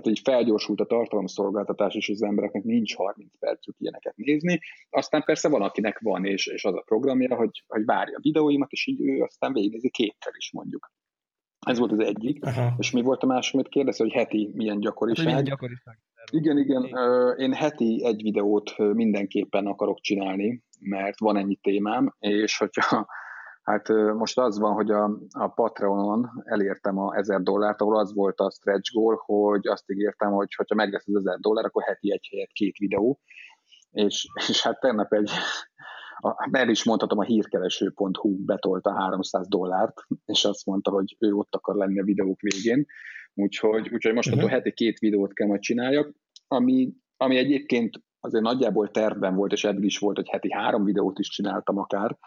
[0.00, 4.60] Tehát így felgyorsult a tartalomszolgáltatás, és az embereknek nincs 30 percük ilyeneket nézni.
[4.90, 8.70] Aztán persze van, akinek van, és, és az a programja, hogy, hogy várja a videóimat,
[8.70, 10.92] és így ő aztán végignézi kétszer is mondjuk.
[11.66, 12.44] Ez volt az egyik.
[12.44, 12.74] Aha.
[12.78, 15.24] És mi volt a másik, amit kérdezte, hogy heti milyen gyakoriság?
[15.24, 15.98] Hát, milyen gyakoriság?
[16.30, 16.82] Igen, igen.
[17.36, 23.06] Én heti egy videót mindenképpen akarok csinálni, mert van ennyi témám, és hogyha
[23.68, 28.40] Hát most az van, hogy a, a Patreonon elértem a 1000 dollárt, ahol az volt
[28.40, 32.12] a stretch goal, hogy azt ígértem, hogy ha meg lesz az 1000 dollár, akkor heti
[32.12, 33.20] egy helyet két videó.
[33.90, 35.30] És, és hát tegnap egy,
[36.16, 41.54] a, el is mondhatom, a hírkereső.hu betolta 300 dollárt, és azt mondta, hogy ő ott
[41.54, 42.86] akar lenni a videók végén.
[43.34, 44.50] Úgyhogy, úgyhogy most uh-huh.
[44.50, 46.14] heti két videót kell majd csináljak,
[46.46, 51.18] ami, ami egyébként azért nagyjából tervben volt, és eddig is volt, hogy heti három videót
[51.18, 52.18] is csináltam akár,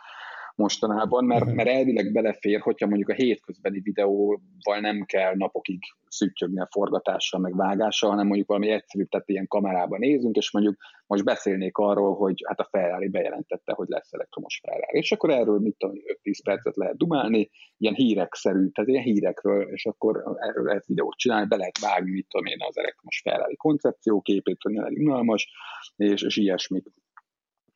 [0.56, 1.56] mostanában, mert, mhm.
[1.56, 7.56] mert elvileg belefér, hogyha mondjuk a hétközbeni videóval nem kell napokig szüttyögni a forgatással, meg
[7.56, 12.44] vágással, hanem mondjuk valami egyszerűbb, tehát ilyen kamerában nézünk, és mondjuk most beszélnék arról, hogy
[12.48, 16.76] hát a Ferrari bejelentette, hogy lesz elektromos Ferrari, és akkor erről mit tudom, 5-10 percet
[16.76, 21.80] lehet dumálni, ilyen hírekszerű, tehát ilyen hírekről, és akkor erről lehet videót csinálni, be lehet
[21.80, 25.50] vágni, mit tudom én, az elektromos Ferrari koncepcióképét, hogy ne legyen unalmas,
[25.96, 26.92] és, és ilyesmit.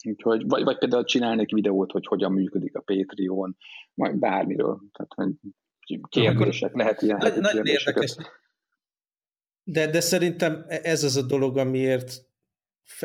[0.06, 3.58] Úgyhogy, vagy, vagy például csinálnék videót, hogy hogyan működik a Patreon,
[3.94, 4.82] majd bármiről.
[4.91, 5.32] Tehát,
[6.10, 8.15] kérdések, Akkor lehet ilyen nagy, érdekes.
[9.63, 12.26] De, de szerintem ez az a dolog, amiért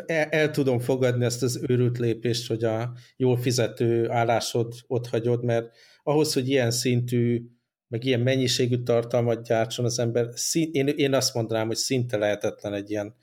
[0.05, 5.43] el, el tudom fogadni ezt az őrült lépést, hogy a jól fizető állásod ott hagyod,
[5.43, 7.45] mert ahhoz, hogy ilyen szintű,
[7.87, 12.73] meg ilyen mennyiségű tartalmat gyártson az ember, szín, én, én azt mondanám, hogy szinte lehetetlen
[12.73, 13.15] egy ilyen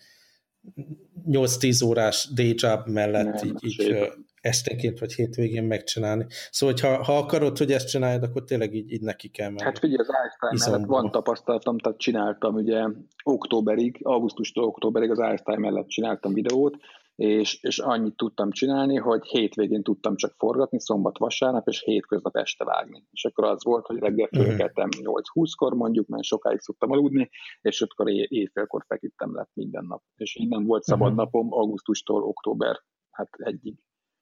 [1.31, 4.09] 8-10 órás day job mellett nem, így, így
[4.41, 6.27] esténként vagy hétvégén megcsinálni.
[6.51, 9.63] Szóval, ha, ha akarod, hogy ezt csináljad, akkor tényleg így, így neki kell menni.
[9.63, 12.85] Hát figyelj, az Einstein mellett van tapasztalatom, tehát csináltam ugye
[13.25, 16.77] októberig, augusztustól októberig az Einstein mellett csináltam videót,
[17.19, 22.65] és, és annyit tudtam csinálni, hogy hétvégén tudtam csak forgatni, szombat, vasárnap, és hétköznap este
[22.65, 23.05] vágni.
[23.11, 24.43] És akkor az volt, hogy reggel mhm.
[24.43, 30.03] fölkeltem 8-20-kor mondjuk, mert sokáig szoktam aludni, és ötkor éjfélkor feküdtem lett minden nap.
[30.17, 31.25] És nem volt szabad uh-huh.
[31.25, 32.77] napom augusztustól október
[33.11, 33.75] hát egyig.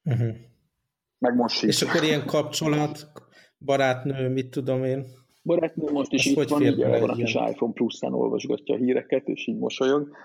[0.04, 0.34] Uh-huh.
[1.18, 1.68] Meg most is.
[1.68, 3.12] És akkor ilyen kapcsolat,
[3.58, 5.04] barátnő, mit tudom én?
[5.42, 9.28] Barátnő most is Ezt itt van, így van a kis iPhone Plus-án olvasgatja a híreket,
[9.28, 10.16] és így mosolyog.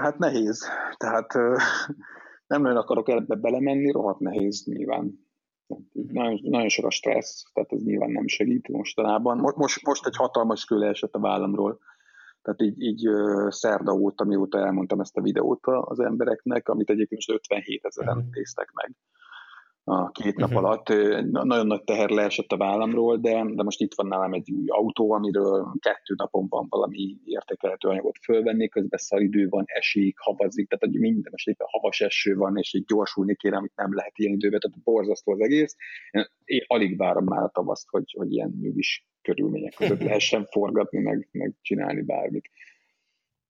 [0.00, 1.32] Hát nehéz, tehát
[2.52, 5.22] nem nagyon akarok ebbe belemenni, rohadt nehéz nyilván.
[5.92, 9.38] Nagyon, nagyon sok a stressz, tehát ez nyilván nem segít mostanában.
[9.38, 11.78] Most, most egy hatalmas kő esett a vállamról,
[12.42, 13.08] tehát így, így
[13.48, 18.26] szerda óta, mióta elmondtam ezt a videót az embereknek, amit egyébként most 57 ezeren mhm.
[18.30, 18.94] néztek meg
[19.86, 20.64] a két nap uh-huh.
[20.64, 20.88] alatt.
[21.30, 25.12] Nagyon nagy teher leesett a vállamról, de, de most itt van nálam egy új autó,
[25.12, 31.00] amiről kettő napon van valami értékelhető anyagot fölvenni, közben szaridő van, esik, havazik, tehát hogy
[31.00, 34.60] minden, most éppen havas eső van, és így gyorsulni kéne, amit nem lehet ilyen időben,
[34.60, 35.76] tehát borzasztó az egész.
[36.44, 41.28] Én alig várom már a tavaszt, hogy, hogy ilyen nyugis körülmények között lehessen forgatni, meg,
[41.32, 42.50] meg csinálni bármit.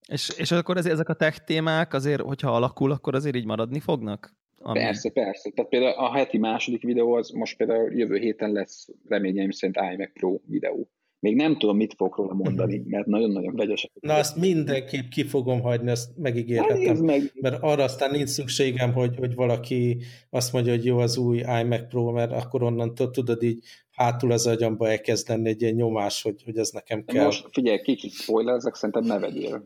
[0.09, 4.43] És, és akkor ezek a tech témák azért, hogyha alakul, akkor azért így maradni fognak?
[4.67, 4.79] Ami...
[4.79, 5.51] Persze, persze.
[5.51, 10.13] Tehát például a heti második videó az most például jövő héten lesz reményeim szerint iMac
[10.13, 10.89] Pro videó.
[11.21, 12.89] Még nem tudom, mit fogok róla mondani, mhm.
[12.91, 13.91] mert nagyon-nagyon vegyesek.
[14.01, 16.97] Na, azt mindenképp ki fogom hagyni, ezt megígérhetem.
[16.97, 17.33] Meg.
[17.41, 19.99] Mert arra aztán nincs szükségem, hogy, hogy valaki
[20.31, 24.47] azt mondja, hogy jó az új iMac Pro, mert akkor onnantól tudod így hátul az
[24.47, 27.25] agyamba elkezd lenni egy ilyen nyomás, hogy, hogy ez nekem kell.
[27.25, 28.13] Most figyelj, kicsit
[28.47, 29.65] ezek szerintem ne vegyél.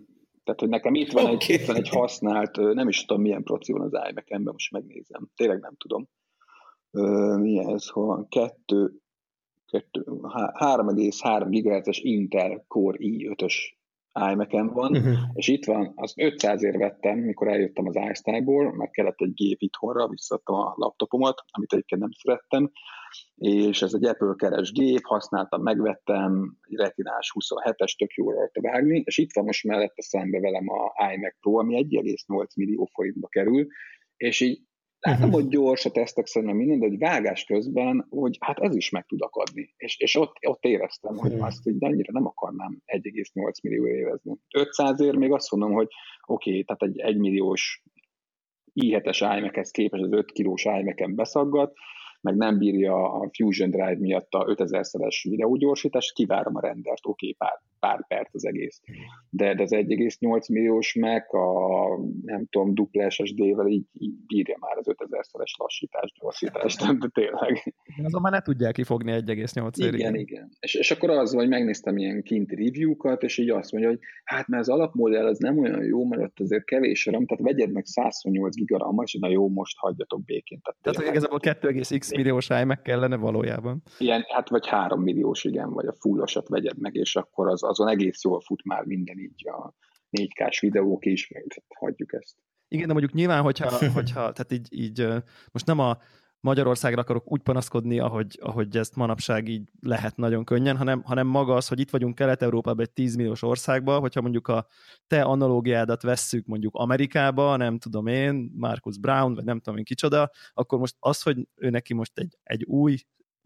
[0.49, 1.35] Tehát, hogy nekem itt van, okay.
[1.35, 5.29] egy, itt van egy használt, nem is tudom milyen proci van az imac most megnézem.
[5.37, 6.09] Tényleg nem tudom.
[7.41, 7.89] Mi ez?
[7.89, 8.93] Hol Kettő,
[9.67, 13.55] kettő, 3,3 GHz-es Intel Core i5-ös
[14.13, 15.17] imac van, uh-huh.
[15.33, 19.61] és itt van, az 500 ér vettem, mikor eljöttem az iStyle-ból, meg kellett egy gép
[19.61, 22.71] itthonra, visszadtam a laptopomat, amit egyébként nem szerettem,
[23.35, 29.03] és ez egy Apple keres gép, használtam, megvettem, egy retinás 27-es, tök jó rajta vágni,
[29.05, 33.67] és itt van most mellette szembe velem a iMac Pro, ami 1,8 millió forintba kerül,
[34.17, 34.67] és így
[35.01, 35.41] Látom, uh-huh.
[35.41, 39.07] hogy gyors a tesztek szerintem minden, de egy vágás közben, hogy hát ez is meg
[39.07, 39.75] tud akadni.
[39.77, 44.37] És, és ott, ott éreztem, hogy azt, hogy annyira nem akarnám 1,8 millió érezni.
[44.55, 45.89] 500 ér még azt mondom, hogy
[46.27, 47.83] oké, okay, tehát egy 1 milliós
[48.75, 51.73] i7-es iMac-hez képest az 5 kilós iMac-en beszaggat,
[52.21, 57.33] meg nem bírja a Fusion Drive miatt a 5000-szeres videógyorsítást, kivárom a rendert, oké, okay,
[57.33, 58.81] pár, pár perc az egész.
[59.31, 61.49] De, de az 1,8 milliós meg a
[62.25, 67.75] nem tudom, dupla SSD-vel így, így bírja már az 5000-szeres lassítást, gyorsítást, de tényleg.
[68.05, 70.01] Azon már ne tudják kifogni 1,8 érig.
[70.01, 70.49] Igen, igen.
[70.61, 74.49] És, és akkor az, hogy megnéztem ilyen kinti review-kat, és így azt mondja, hogy hát
[74.49, 77.87] mert az alapmodell az nem olyan jó, mert ott azért kevés RAM, tehát vegyed meg
[77.87, 80.61] 128 gigarammal, és na jó, most hagyjatok békén.
[80.61, 83.83] Tehát, tehát hogy igazából 2,x milliós iMac kellene valójában.
[83.99, 87.89] Ilyen, hát vagy 3 milliós, igen, vagy a fullosat vegyed meg, és akkor az, azon
[87.89, 89.75] egész jól fut már minden így a
[90.11, 91.33] 4K-s videók is,
[91.75, 92.37] hagyjuk ezt.
[92.69, 95.07] Igen, de mondjuk nyilván, hogyha, hogyha tehát így, így
[95.53, 95.99] most nem a
[96.41, 101.55] Magyarországra akarok úgy panaszkodni, ahogy, ahogy ezt manapság így lehet nagyon könnyen, hanem, hanem maga
[101.55, 104.67] az, hogy itt vagyunk Kelet-Európában egy 10 milliós országban, hogyha mondjuk a
[105.07, 110.31] te analógiádat vesszük mondjuk Amerikába, nem tudom én, Marcus Brown, vagy nem tudom én kicsoda,
[110.53, 112.97] akkor most az, hogy ő neki most egy, egy új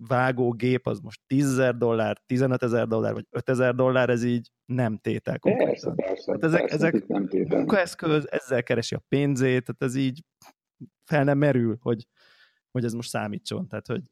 [0.08, 4.98] vágógép, az most 10 dollár, 15 ezer dollár, vagy 5 ezer dollár, ez így nem
[4.98, 5.38] tétel.
[5.38, 7.56] Persze, persze, hát ezek, persze, ezek nem tétel.
[7.56, 10.24] munkaeszköz, ezzel keresi a pénzét, tehát ez így
[11.04, 12.06] fel nem merül, hogy,
[12.70, 13.68] hogy ez most számítson.
[13.68, 14.02] Tehát, hogy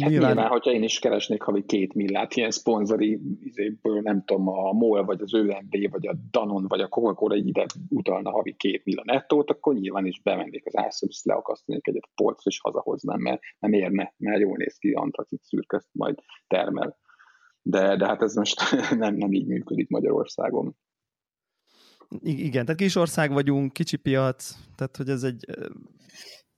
[0.00, 0.32] Hát nyilván...
[0.32, 5.04] nyilván, hogyha én is keresnék havi két millát ilyen szponzori izéből, nem tudom, a MOL,
[5.04, 9.50] vagy az ÖMB, vagy a Danon, vagy a Coca-Cola ide utalna havi két milla nettót,
[9.50, 14.14] akkor nyilván is bemennék az ászöbb, leakasztanék egyet a polcra, és hazahoznám, mert nem érne,
[14.16, 16.98] mert jól néz ki, antracit szürközt majd termel.
[17.62, 18.60] De, de hát ez most
[18.98, 20.76] nem, nem így működik Magyarországon.
[22.20, 25.44] Igen, tehát kis ország vagyunk, kicsi piac, tehát hogy ez egy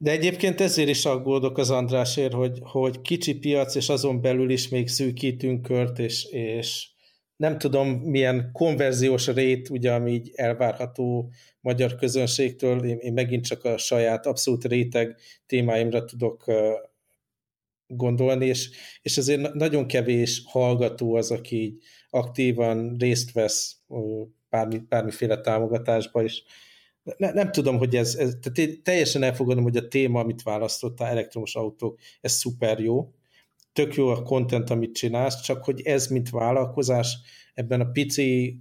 [0.02, 4.68] de egyébként ezért is aggódok az Andrásért, hogy, hogy kicsi piac, és azon belül is
[4.68, 6.88] még szűkítünk kört, és, és
[7.36, 13.64] nem tudom, milyen konverziós rét, ugye, ami így elvárható magyar közönségtől, én, én megint csak
[13.64, 16.44] a saját abszolút réteg témáimra tudok
[17.86, 18.70] gondolni, és,
[19.02, 23.76] és azért nagyon kevés hallgató az, aki így aktívan részt vesz
[24.48, 26.42] bármi, bármiféle támogatásba, és
[27.16, 31.08] ne, nem tudom, hogy ez, ez tehát én teljesen elfogadom, hogy a téma, amit választottál,
[31.08, 33.10] elektromos autók, ez szuper jó,
[33.72, 37.16] tök jó a content, amit csinálsz, csak hogy ez, mint vállalkozás,
[37.54, 38.60] ebben a pici,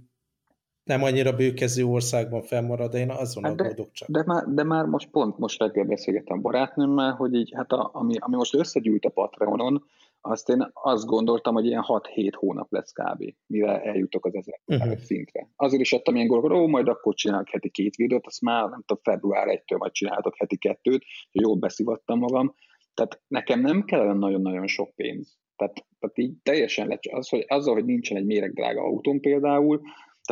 [0.84, 4.08] nem annyira bőkező országban fennmarad, én azon hát aggódok csak.
[4.08, 8.14] De már, de már most pont most reggel beszélgettem barátnőmmel, hogy így, hát a, ami,
[8.18, 9.84] ami most összegyűjt a Patreonon,
[10.20, 13.34] azt én azt gondoltam, hogy ilyen 6-7 hónap lesz kb.
[13.46, 14.98] mire eljutok az ezer uh-huh.
[14.98, 15.48] szintre.
[15.56, 18.82] Azért is adtam ilyen gondolat, ó, majd akkor csinálok heti két videót, azt már nem
[18.86, 22.54] tudom, február 1-től majd csináltok heti kettőt, hogy jól beszivattam magam.
[22.94, 25.38] Tehát nekem nem kellene nagyon-nagyon sok pénz.
[25.56, 29.80] Tehát, tehát így teljesen lecs, az, hogy azzal, hogy nincsen egy méregdrága autón például,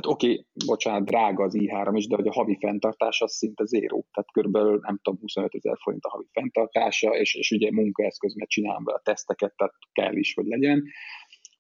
[0.01, 3.65] tehát oké, okay, bocsánat, drága az i3 is, de hogy a havi fenntartása az szinte
[3.65, 4.07] zéró.
[4.13, 8.51] Tehát körülbelül nem tudom, 25 ezer forint a havi fenntartása, és, és ugye munkaeszköz, mert
[8.51, 10.83] csinálom be a teszteket, tehát kell is, hogy legyen.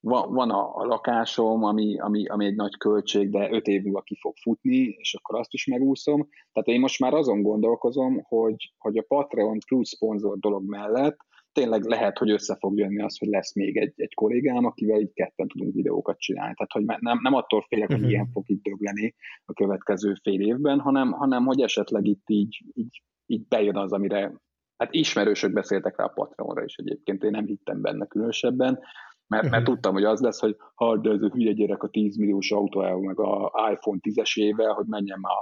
[0.00, 4.00] Van, van a, a lakásom, ami, ami, ami egy nagy költség, de 5 év múlva
[4.00, 6.28] ki fog futni, és akkor azt is megúszom.
[6.52, 11.16] Tehát én most már azon gondolkozom, hogy, hogy a Patreon plusz szponzor dolog mellett
[11.58, 15.12] tényleg lehet, hogy össze fog jönni az, hogy lesz még egy, egy kollégám, akivel így
[15.12, 16.54] ketten tudunk videókat csinálni.
[16.54, 18.10] Tehát, hogy nem, nem attól félek, hogy uh-huh.
[18.10, 23.02] ilyen fog itt dögleni a következő fél évben, hanem, hanem hogy esetleg itt így, így,
[23.26, 24.32] így bejön az, amire
[24.76, 28.78] hát ismerősök beszéltek rá a Patreonra is egyébként, én nem hittem benne különösebben,
[29.26, 29.72] mert, mert mhm.
[29.72, 33.00] tudtam, hogy az lesz, hogy ha de ez a hülye gyerek a 10 milliós autó,
[33.00, 35.34] meg a iPhone 10-esével, hogy menjen már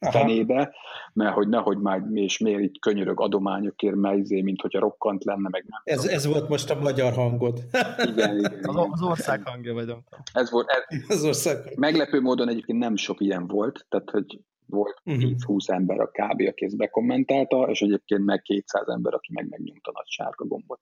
[0.00, 0.74] a fenébe,
[1.12, 5.48] mert hogy nehogy már és miért itt könyörög adományokért, mert izé, mint hogyha rokkant lenne,
[5.48, 5.80] meg nem.
[5.84, 7.60] Ez, ez volt most a magyar hangod.
[7.96, 8.76] igen, igen, igen.
[8.76, 9.94] Az, ország hangja vagy.
[10.32, 10.66] Ez volt.
[10.68, 11.56] Ez, az ország.
[11.76, 15.22] Meglepő módon egyébként nem sok ilyen volt, tehát hogy volt uh-huh.
[15.22, 15.32] Mhm.
[15.44, 16.40] 20 ember a kb.
[16.48, 20.80] aki ezt bekommentálta, és egyébként meg 200 ember, aki meg megnyomta nagy sárga gombot.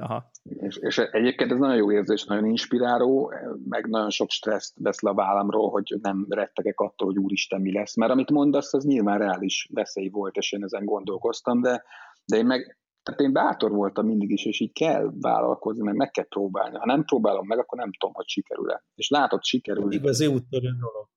[0.00, 0.30] Aha.
[0.42, 3.32] És, és egyébként ez nagyon jó érzés, nagyon inspiráló,
[3.68, 7.72] meg nagyon sok stresszt vesz le a vállamról, hogy nem rettegek attól, hogy úristen mi
[7.72, 7.96] lesz.
[7.96, 11.84] Mert amit mondasz, az nyilván reális veszély volt, és én ezen gondolkoztam, de,
[12.24, 16.10] de én meg tehát én bátor voltam mindig is, és így kell vállalkozni, meg meg
[16.10, 16.76] kell próbálni.
[16.76, 18.84] Ha nem próbálom meg, akkor nem tudom, hogy sikerül-e.
[18.94, 19.92] És látod, sikerül.
[19.92, 21.08] Igazi úttörő dolog.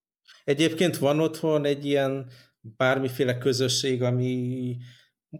[0.44, 2.30] Egyébként van otthon egy ilyen
[2.62, 4.78] bármiféle közösség, ami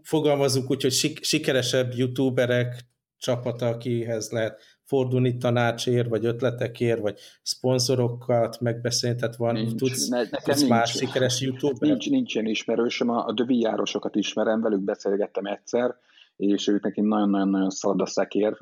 [0.02, 2.93] fogalmazunk úgy, hogy sikeresebb youtuberek
[3.24, 10.16] csapata, akihez lehet fordulni tanácsért, vagy ötletekért, vagy szponzorokat megbeszélni, tehát van, nincs, tudsz, ne,
[10.16, 11.88] nekem tudsz nincs, más sikeres youtuber?
[11.88, 15.94] Nincs, nincs ilyen ismerősöm, a, a dövijárosokat ismerem, velük beszélgettem egyszer,
[16.36, 18.56] és ők neki nagyon-nagyon-nagyon szalad a szekér,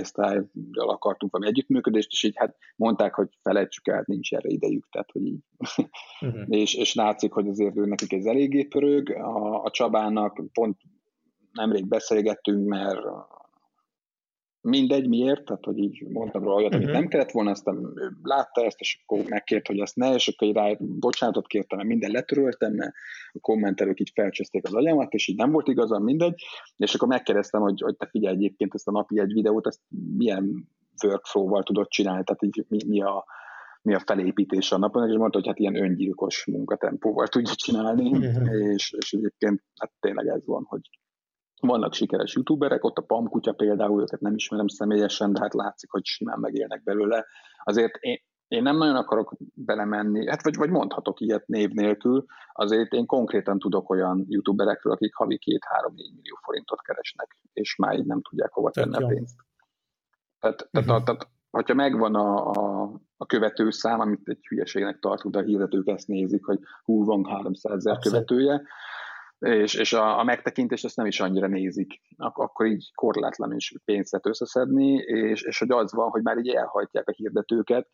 [0.00, 4.88] iStyle-ral akartunk valami együttműködést, és így hát mondták, hogy felejtsük el, hát nincs erre idejük,
[4.90, 5.40] tehát hogy így.
[6.20, 6.44] Uh-huh.
[6.62, 10.76] és, és látszik, hogy azért ő nekik ez eléggé pörög, a, a Csabának pont
[11.52, 13.00] nemrég beszélgettünk, mert
[14.62, 17.00] mindegy, miért, tehát hogy így mondtam róla olyat, amit uh-huh.
[17.00, 20.54] nem kellett volna, aztán ő látta ezt, és akkor megkért, hogy ezt ne, és akkor
[20.54, 22.92] rá bocsánatot kértem, mert minden letöröltem, mert
[23.32, 26.44] a kommentelők így felcsözték az agyamat, és így nem volt igazam, mindegy,
[26.76, 29.80] és akkor megkérdeztem, hogy, hogy te figyelj egyébként ezt a napi egy videót, ezt
[30.16, 30.68] milyen
[31.04, 33.24] workflow-val tudod csinálni, tehát így mi, mi a
[33.82, 38.72] mi a felépítés a napon, és mondta, hogy hát ilyen öngyilkos munkatempóval tudja csinálni, uh-huh.
[38.72, 40.80] és, és egyébként hát tényleg ez van, hogy
[41.60, 45.90] vannak sikeres youtuberek, ott a Pam kutya például, őket nem ismerem személyesen, de hát látszik,
[45.90, 47.26] hogy simán megélnek belőle.
[47.64, 52.92] Azért én, én nem nagyon akarok belemenni, hát vagy, vagy mondhatok ilyet név nélkül, azért
[52.92, 55.58] én konkrétan tudok olyan youtuberekről, akik havi 2-3-4
[55.94, 59.36] millió forintot keresnek, és már így nem tudják hova tenni a pénzt.
[60.40, 60.84] Tehát, uh-huh.
[60.84, 65.88] tehát, tehát hogyha megvan a, a, a követőszám, amit egy hülyeségnek tartunk, de a hirdetők
[65.88, 68.62] ezt nézik, hogy hú, van 300 ezer követője,
[69.40, 73.74] és, és a, a megtekintést ezt nem is annyira nézik, Ak- akkor így korlátlan is
[73.84, 77.88] pénzt lehet összeszedni, és, és hogy az van, hogy már így elhajtják a hirdetőket,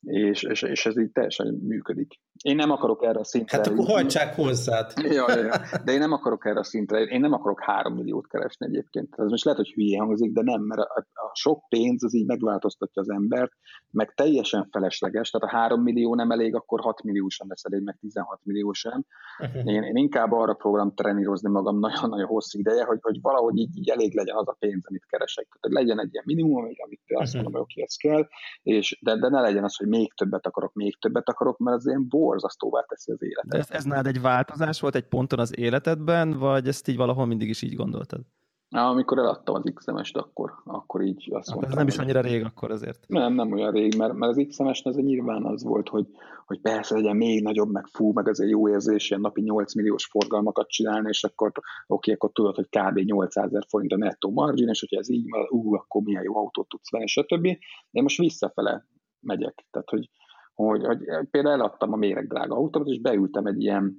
[0.00, 2.20] és, és, és ez így teljesen működik.
[2.42, 3.56] Én nem akarok erre a szintre...
[3.56, 4.92] Hát akkor hajtsák hozzád.
[4.96, 5.60] Ja, ja, ja.
[5.84, 9.14] De én nem akarok erre a szintre, én nem akarok három milliót keresni egyébként.
[9.16, 12.26] Ez most lehet, hogy hülye hangzik, de nem, mert a, a sok pénz az így
[12.26, 13.52] megváltoztatja az embert,
[13.90, 17.82] meg teljesen felesleges, tehát a három millió nem elég, akkor 6 millió sem lesz elég,
[17.82, 19.04] meg 16 millió sem.
[19.38, 19.72] Uh-huh.
[19.72, 23.88] Én, én inkább arra próbálom trenírozni magam nagyon-nagyon hosszú ideje, hogy, hogy valahogy így, így
[23.88, 25.46] elég legyen az a pénz, amit keresek.
[25.60, 27.34] Tehát legyen egy ilyen minimum, amit azt uh-huh.
[27.34, 28.26] mondom, hogy oké, ez kell,
[28.62, 31.86] és, de, de ne legyen az, hogy még többet akarok, még többet akarok, mert az
[31.86, 33.50] ilyen borzasztóvá teszi az életet.
[33.50, 37.26] De ez, ez nálad egy változás volt egy ponton az életedben, vagy ezt így valahol
[37.26, 38.20] mindig is így gondoltad?
[38.68, 41.70] Na, amikor eladtam az XMS-t, akkor, akkor így azt hát mondtam.
[41.70, 43.04] Ez nem is annyira rég akkor azért.
[43.06, 46.06] Nem, nem olyan rég, mert, mert az XMS az nyilván az volt, hogy,
[46.46, 50.06] hogy persze legyen még nagyobb, meg fú, meg azért jó érzés, ilyen napi 8 milliós
[50.06, 51.52] forgalmakat csinálni, és akkor
[51.86, 52.98] oké, akkor tudod, hogy kb.
[52.98, 56.36] 800 ezer forint a nettó margin, és hogyha ez így van, ú, akkor milyen jó
[56.36, 57.44] autót tudsz venni, stb.
[57.90, 58.86] Én most visszafele
[59.20, 59.66] megyek.
[59.70, 60.10] Tehát, hogy,
[60.54, 63.98] hogy, hogy például eladtam a méreg drága autót, és beültem egy ilyen,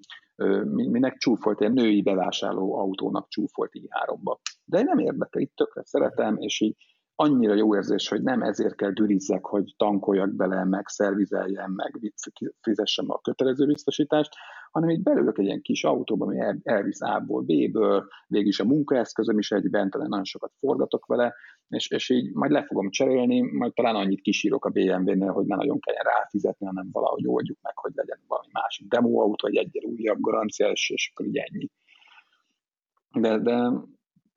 [0.65, 4.37] minek csúfolt, ilyen női bevásárló autónak csúfolt i3-ba.
[4.65, 6.75] De nem érdekel, itt tökre szeretem, és így
[7.21, 12.13] annyira jó érzés, hogy nem ezért kell dürizzek, hogy tankoljak bele, meg szervizeljem, meg
[12.61, 14.33] fizessem a kötelező biztosítást,
[14.71, 18.65] hanem így belülök egy ilyen kis autóba, ami el, elvisz A-ból B-ből, végül is a
[18.65, 21.35] munkaeszközöm is egyben, talán nagyon sokat forgatok vele,
[21.69, 25.55] és, és így majd le fogom cserélni, majd talán annyit kisírok a BMW-nél, hogy ne
[25.55, 30.19] nagyon kelljen ráfizetni, hanem valahogy oldjuk meg, hogy legyen valami másik autó, vagy egyre újabb
[30.19, 31.69] garancia, és, és akkor így ennyi.
[33.11, 33.71] De, de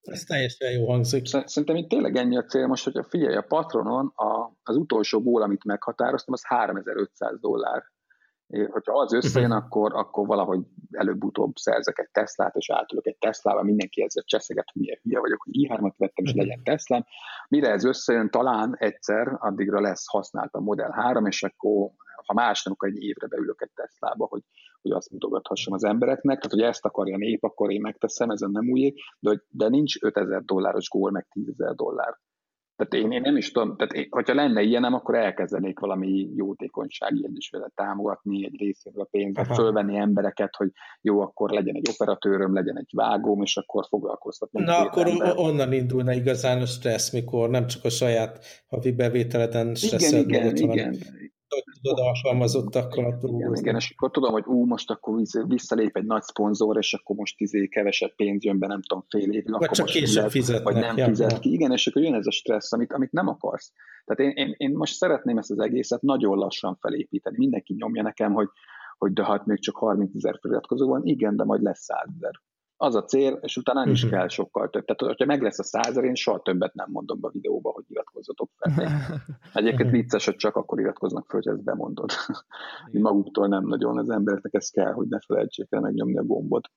[0.02, 1.26] ez teljesen jó hangzik.
[1.26, 5.42] Szerintem itt tényleg ennyi a cél most, hogyha figyelj, a patronon a, az utolsó ból,
[5.42, 7.82] amit meghatároztam, az 3500 dollár.
[8.70, 9.64] Hogyha az összejön, uh-huh.
[9.64, 14.82] akkor, akkor valahogy előbb-utóbb szerzek egy Teslát, és átülök egy Teslába, mindenki ezzel cseszeget, hogy
[14.82, 16.46] milyen hülye vagyok, hogy i3-at vettem, és uh-huh.
[16.46, 17.04] legyen Teslám.
[17.48, 21.90] Mire ez összejön, talán egyszer, addigra lesz használt a Model 3, és akkor
[22.26, 24.42] ha más nem, akkor egy évre beülök egy Teslába, hogy,
[24.82, 26.36] hogy azt mutogathassam az embereknek.
[26.36, 30.44] Tehát, hogy ezt akarja nép, akkor én megteszem, ezen nem újé, de, de nincs 5000
[30.44, 32.18] dolláros gól, meg 10 ezer dollár.
[32.76, 37.24] Tehát én, én nem is tudom, tehát én, hogyha lenne ilyenem, akkor elkezdenék valami jótékonysági
[37.24, 40.70] egyesületet támogatni, egy részéről a pénzt, fölvenni embereket, hogy
[41.00, 44.62] jó, akkor legyen egy operatőröm, legyen egy vágóm, és akkor foglalkoztatni.
[44.62, 45.32] Na, akkor ember.
[45.36, 50.70] onnan indulna igazán a stressz, mikor nem csak a saját havi bevételeden stresszed igen, igen,
[50.70, 50.96] igen,
[51.82, 53.38] tudod alkalmazottakkal dolgozni.
[53.38, 57.16] Igen, igen, és akkor tudom, hogy ú, most akkor visszalép egy nagy szponzor, és akkor
[57.16, 59.50] most izé kevesebb pénz jön be, nem tudom, fél évig.
[59.50, 60.72] Vagy akkor csak most később fizetnek.
[60.72, 61.52] Vagy nem ja, fizet ki.
[61.52, 63.72] Igen, és akkor jön ez a stressz, amit, amit nem akarsz.
[64.04, 67.36] Tehát én, én, én most szeretném ezt az egészet nagyon lassan felépíteni.
[67.38, 68.48] Mindenki nyomja nekem, hogy
[68.98, 72.40] hogy de hát még csak 30 ezer feliratkozó van, igen, de majd lesz 100 ezer
[72.82, 74.14] az a cél, és utána nem is mhm.
[74.14, 74.84] kell sokkal több.
[74.84, 77.84] Tehát, hogyha meg lesz a százer, én soha többet nem mondom be a videóba, hogy
[77.88, 78.90] iratkozzatok fel.
[79.62, 82.10] Egyébként vicces, hogy csak akkor iratkoznak fel, hogy ezt bemondod.
[82.92, 86.70] Maguktól nem nagyon, az embereknek ez kell, hogy ne felejtsék el megnyomni a gombot.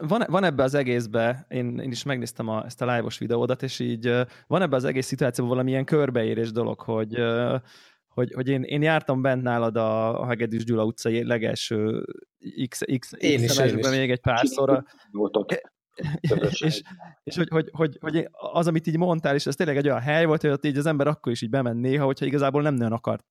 [0.00, 3.78] Van, van ebbe az egészbe, én, én is megnéztem a, ezt a live-os videódat, és
[3.78, 4.10] így
[4.46, 7.14] van ebbe az egész szituációban valamilyen körbeérés dolog, hogy
[8.14, 12.04] hogy, hogy én, én jártam bent nálad a, a Hegedűs Gyula utcai legelső
[12.68, 13.88] X, X, én X is, én is.
[13.88, 14.84] még egy párszor.
[16.60, 16.82] és,
[17.22, 20.24] és hogy, hogy, hogy, hogy, az, amit így mondtál, és ez tényleg egy olyan hely
[20.24, 22.92] volt, hogy ott így az ember akkor is így bement néha, hogyha igazából nem nagyon
[22.92, 23.24] akart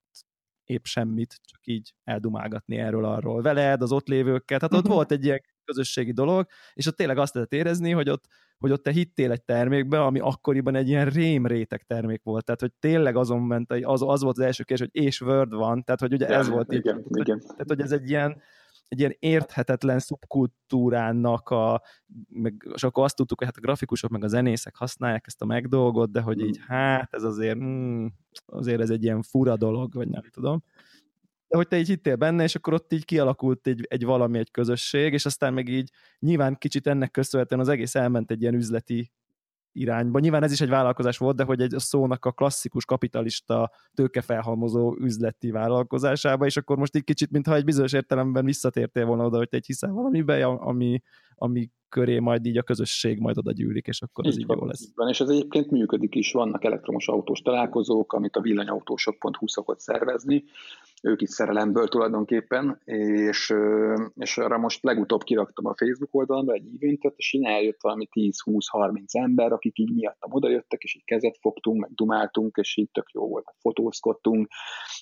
[0.66, 4.58] épp semmit, csak így eldumálgatni erről-arról veled, az ott lévőkkel.
[4.58, 4.94] Tehát ott uh-huh.
[4.94, 8.26] volt egy ilyen közösségi dolog, és ott tényleg azt lehet érezni, hogy ott,
[8.64, 12.72] hogy ott te hittél egy termékbe, ami akkoriban egy ilyen rémréteg termék volt, tehát hogy
[12.80, 16.14] tényleg azon ment, az, az volt az első kérdés, hogy és Word van, tehát hogy
[16.14, 17.40] ugye ez volt igen, így, igen.
[17.40, 18.42] Tehát, hogy ez egy ilyen,
[18.88, 21.82] egy ilyen érthetetlen szubkultúrának a,
[22.30, 25.46] meg, és akkor azt tudtuk, hogy hát a grafikusok meg a zenészek használják ezt a
[25.46, 26.66] megdolgot, de hogy így hmm.
[26.68, 28.14] hát ez azért, hmm,
[28.46, 30.64] azért ez egy ilyen fura dolog, vagy nem tudom
[31.56, 35.14] hogy te így hittél benne, és akkor ott így kialakult egy, egy valami, egy közösség,
[35.14, 39.12] és aztán meg így nyilván kicsit ennek köszönhetően az egész elment egy ilyen üzleti
[39.72, 40.20] irányba.
[40.20, 45.52] Nyilván ez is egy vállalkozás volt, de hogy egy szónak a klasszikus kapitalista tőkefelhalmozó üzleti
[45.52, 49.58] vállalkozásába, és akkor most egy kicsit, mintha egy bizonyos értelemben visszatértél volna oda, hogy te
[49.58, 51.02] egy hiszel valamiben, ami,
[51.36, 54.66] ami köré majd így a közösség majd oda gyűlik, és akkor ez így, így jó
[54.66, 54.92] lesz.
[54.96, 60.44] Van, és ez egyébként működik is, vannak elektromos autós találkozók, amit a villanyautósok.hu szokott szervezni,
[61.04, 63.54] ők is szerelemből tulajdonképpen, és,
[64.16, 69.04] és arra most legutóbb kiraktam a Facebook oldalon egy eventet, és így eljött valami 10-20-30
[69.12, 73.28] ember, akik így miattam odajöttek, és így kezet fogtunk, meg dumáltunk, és így tök jó
[73.28, 74.48] volt, fotózkodtunk,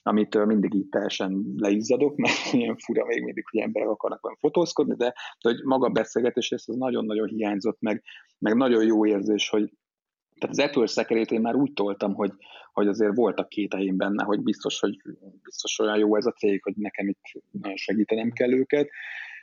[0.03, 4.95] amit mindig így teljesen leizzadok, mert ilyen fura még mindig, hogy emberek akarnak olyan fotózkodni,
[4.95, 8.03] de, de hogy maga a beszélgetés, ez az nagyon-nagyon hiányzott, meg,
[8.37, 9.71] meg nagyon jó érzés, hogy
[10.39, 12.31] tehát az Apple szekerét én már úgy toltam, hogy,
[12.73, 15.01] hogy azért voltak két helyén benne, hogy biztos, hogy
[15.43, 17.21] biztos olyan jó ez a cég, hogy nekem itt
[17.75, 18.89] segítenem kell őket,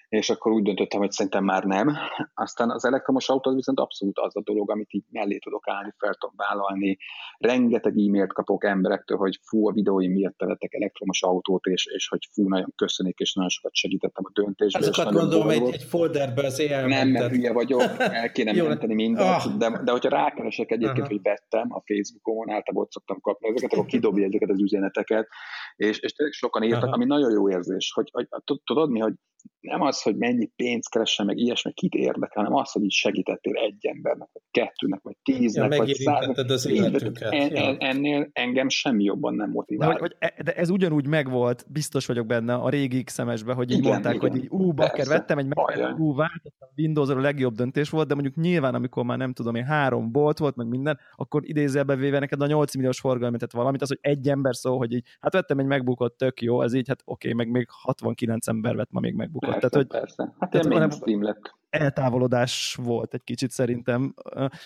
[0.09, 1.97] és akkor úgy döntöttem, hogy szerintem már nem.
[2.35, 5.95] Aztán az elektromos autó az viszont abszolút az a dolog, amit így mellé tudok állni,
[5.99, 6.99] fel tudom vállalni.
[7.39, 12.29] Rengeteg e-mailt kapok emberektől, hogy fú, a videóim miatt vettek elektromos autót, és, és hogy
[12.33, 14.83] fú, nagyon köszönik, és nagyon sokat segítettem a döntésben.
[14.83, 16.57] Azokat gondolom egy, egy folderbe az.
[16.87, 19.57] Nem, mert hülye vagyok, el kéne menteni mindent, oh.
[19.57, 21.09] de, de hogyha rákeresek egyébként, uh-huh.
[21.09, 25.29] hogy vettem a Facebookon, általában ott szoktam kapni ezeket, akkor kidobja ezeket az üzeneteket,
[25.77, 26.95] és, és sokan írtak, uh-huh.
[26.95, 28.27] ami nagyon jó érzés, hogy, hogy
[28.65, 29.15] tudod mi, hogy
[29.61, 33.55] nem az, hogy mennyi pénzt keressen, meg ilyesmi, kit érdekel, hanem az, hogy így segítettél
[33.55, 36.51] egy embernek, vagy kettőnek, vagy tíznek, ja, vagy száznak.
[36.51, 37.33] az életüket.
[37.33, 39.89] En, en, ennél engem semmi jobban nem motivál.
[39.89, 43.71] De, hogy, hogy, e- de ez ugyanúgy megvolt, biztos vagyok benne a régi szemesben, hogy
[43.71, 44.31] így igen, mondták, igen.
[44.31, 48.15] hogy így, ú, bakker, vettem egy meg, ú, váltottam windows a legjobb döntés volt, de
[48.15, 52.19] mondjuk nyilván, amikor már nem tudom én, három bolt volt, meg minden, akkor idézőjelbe véve
[52.19, 55.33] neked a 8 milliós forgalmi, tehát valamit, az, hogy egy ember szó, hogy így, hát
[55.33, 58.91] vettem egy megbukott, tök jó, ez így, hát oké, okay, meg még 69 ember vett
[58.91, 59.38] ma még megbukott.
[59.39, 60.35] Persze, tehát, hogy, persze.
[60.39, 61.57] Hát tehát mainstream lett.
[61.71, 64.15] Eltávolodás volt egy kicsit szerintem.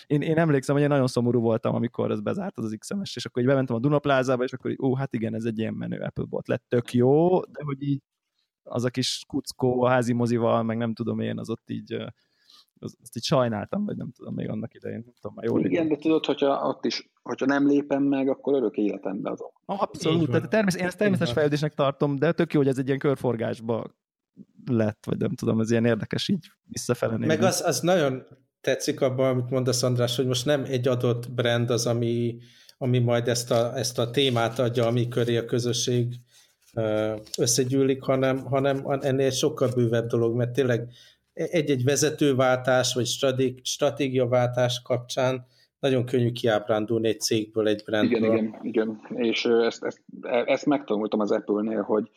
[0.07, 3.25] Én, én emlékszem, hogy én nagyon szomorú voltam, amikor ez bezárt az, az XMS, és
[3.25, 5.99] akkor így bementem a Dunaplázába, és akkor így, ó, hát igen, ez egy ilyen menő
[5.99, 8.01] Apple bot lett, tök jó, de hogy így
[8.63, 11.93] az a kis kuckó a házi mozival, meg nem tudom én, az ott így
[12.83, 15.87] az, azt így sajnáltam, vagy nem tudom, még annak idején, nem tudom, már jól Igen,
[15.87, 19.49] de tudod, hogyha ott is, hogyha nem lépem meg, akkor örök életembe azon.
[19.65, 22.99] Abszolút, tehát természet, én ezt természetes fejlődésnek tartom, de tök jó, hogy ez egy ilyen
[22.99, 23.85] körforgásba
[24.65, 28.23] lett, vagy nem tudom, ez ilyen érdekes így visszafele Meg az, az nagyon
[28.61, 32.37] tetszik abban, amit mondasz András, hogy most nem egy adott brand az, ami,
[32.77, 36.15] ami majd ezt a, ezt a témát adja, ami köré a közösség
[37.37, 40.87] összegyűlik, hanem, hanem ennél sokkal bővebb dolog, mert tényleg
[41.33, 43.07] egy-egy vezetőváltás, vagy
[43.63, 45.47] stratégiaváltás kapcsán
[45.79, 48.17] nagyon könnyű kiábrándulni egy cégből, egy brandből.
[48.17, 48.99] Igen, igen, igen.
[49.09, 50.01] És ezt, ezt,
[50.45, 52.09] ezt megtanultam az Apple-nél, hogy,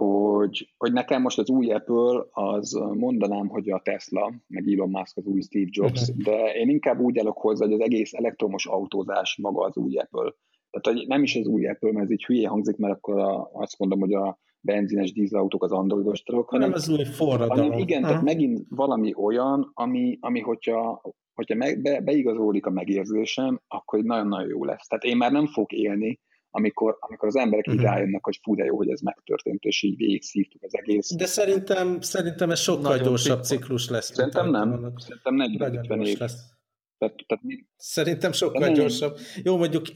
[0.00, 5.16] hogy, hogy nekem most az új Apple, az mondanám, hogy a Tesla, meg Elon Musk
[5.16, 6.24] az új Steve Jobs, uh-huh.
[6.24, 10.34] de én inkább úgy állok hozzá, hogy az egész elektromos autózás maga az új Apple.
[10.70, 13.50] Tehát hogy nem is az új Apple, mert ez így hülye hangzik, mert akkor a,
[13.52, 17.64] azt mondom, hogy a benzines dízelautók az androidos dolog, hanem, hanem az új forradalom.
[17.64, 18.10] Hanem igen, uh-huh.
[18.10, 21.02] tehát megint valami olyan, ami, ami hogyha,
[21.34, 24.86] hogyha meg, be, beigazódik a megérzésem, akkor nagyon-nagyon jó lesz.
[24.86, 26.20] Tehát én már nem fog élni
[26.50, 27.80] amikor, amikor az emberek uh-huh.
[27.80, 27.94] így mhm.
[27.94, 31.14] rájönnek, hogy fú, de jó, hogy ez megtörtént, és így végig szívtuk az egész.
[31.14, 34.14] De szerintem, szerintem ez sokkal Nagyon gyorsabb ciklus lesz.
[34.14, 34.70] Szerintem nem.
[34.70, 35.00] Vannak.
[35.00, 36.18] Szerintem 40 év.
[36.18, 36.58] Lesz.
[36.98, 37.66] Tehát, tehát mi...
[37.76, 38.72] Szerintem sokkal nem.
[38.72, 39.16] gyorsabb.
[39.42, 39.86] Jó, mondjuk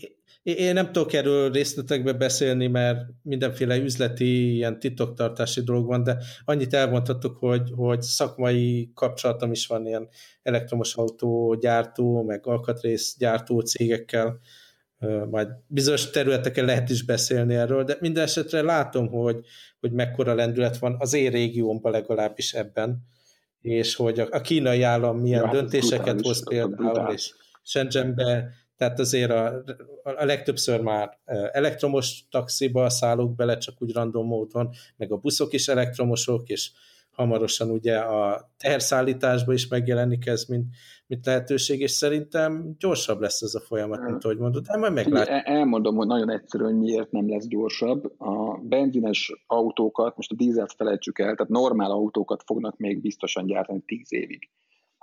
[0.42, 6.74] én nem tudok erről részletekbe beszélni, mert mindenféle üzleti, ilyen titoktartási dolog van, de annyit
[6.74, 10.08] elmondhatok, hogy, hogy szakmai kapcsolatom is van ilyen
[10.42, 14.40] elektromos autó gyártó, meg alkatrész gyártó cégekkel,
[15.30, 19.44] majd bizonyos területeken lehet is beszélni erről, de minden esetre látom, hogy,
[19.80, 23.06] hogy mekkora lendület van az én régiómban legalábbis ebben,
[23.60, 27.32] és hogy a, a kínai állam milyen ja, hát döntéseket hoz például, és
[27.62, 29.62] Shenzhenbe, tehát azért a,
[30.02, 31.18] a legtöbbször már
[31.52, 36.70] elektromos taxiba szállok bele, csak úgy random módon, meg a buszok is elektromosok, és
[37.14, 40.66] hamarosan ugye a teherszállításban is megjelenik ez, mint,
[41.06, 45.40] mint lehetőség, és szerintem gyorsabb lesz ez a folyamat, mint ahogy mondod, de majd meglátjuk.
[45.44, 48.20] Elmondom, hogy nagyon egyszerű, hogy miért nem lesz gyorsabb.
[48.20, 53.82] A benzines autókat, most a dízelt felejtsük el, tehát normál autókat fognak még biztosan gyártani
[53.86, 54.48] 10 évig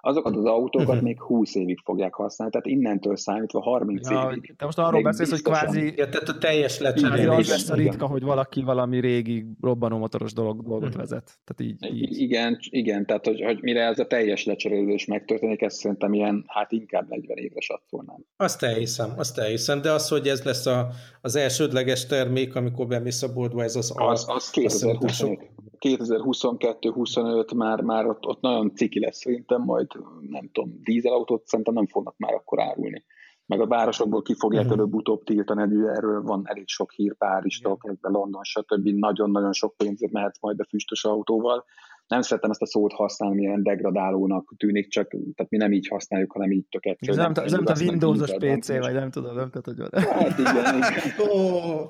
[0.01, 1.01] azokat az autókat uh-huh.
[1.01, 4.55] még 20 évig fogják használni, tehát innentől számítva 30 ja, évig.
[4.57, 5.93] Te most arról beszélsz, hogy kvázi...
[5.95, 7.37] Ja, tehát a teljes lecserélés.
[7.37, 11.01] Az lesz a ritka, hogy valaki valami régi robbanómotoros dolog, dolgot uh-huh.
[11.01, 11.39] vezet.
[11.43, 12.19] Tehát így, így.
[12.19, 16.71] Igen, igen, tehát hogy, hogy mire ez a teljes lecserélés megtörténik, ezt szerintem ilyen, hát
[16.71, 18.25] inkább 40 évre satszolnám.
[18.37, 20.89] Azt elhiszem, azt elhiszem, de az, hogy ez lesz a,
[21.21, 25.49] az elsődleges termék, amikor bemész a boltba, ez az az, az 2025.
[25.79, 29.87] 2022-25 már, már ott, ott nagyon ciki lesz szerintem, majd
[30.29, 33.05] nem tudom, dízelautót szerintem nem fognak már akkor árulni.
[33.45, 34.79] Meg a városokból ki fogják uh-huh.
[34.79, 38.87] előbb-utóbb tiltani, erről van elég sok hír, Párizstól kezdve London, stb.
[38.87, 41.65] Nagyon-nagyon sok pénzért mehetsz majd a füstös autóval.
[42.07, 46.31] Nem szeretem ezt a szót használni, milyen degradálónak tűnik, csak tehát mi nem így használjuk,
[46.31, 46.65] hanem így.
[46.99, 50.01] Ez nem, ez nem a Windows-os PC, vagy nem tudom, nem tudom, hogy van.
[50.03, 51.89] Hát igen, igen.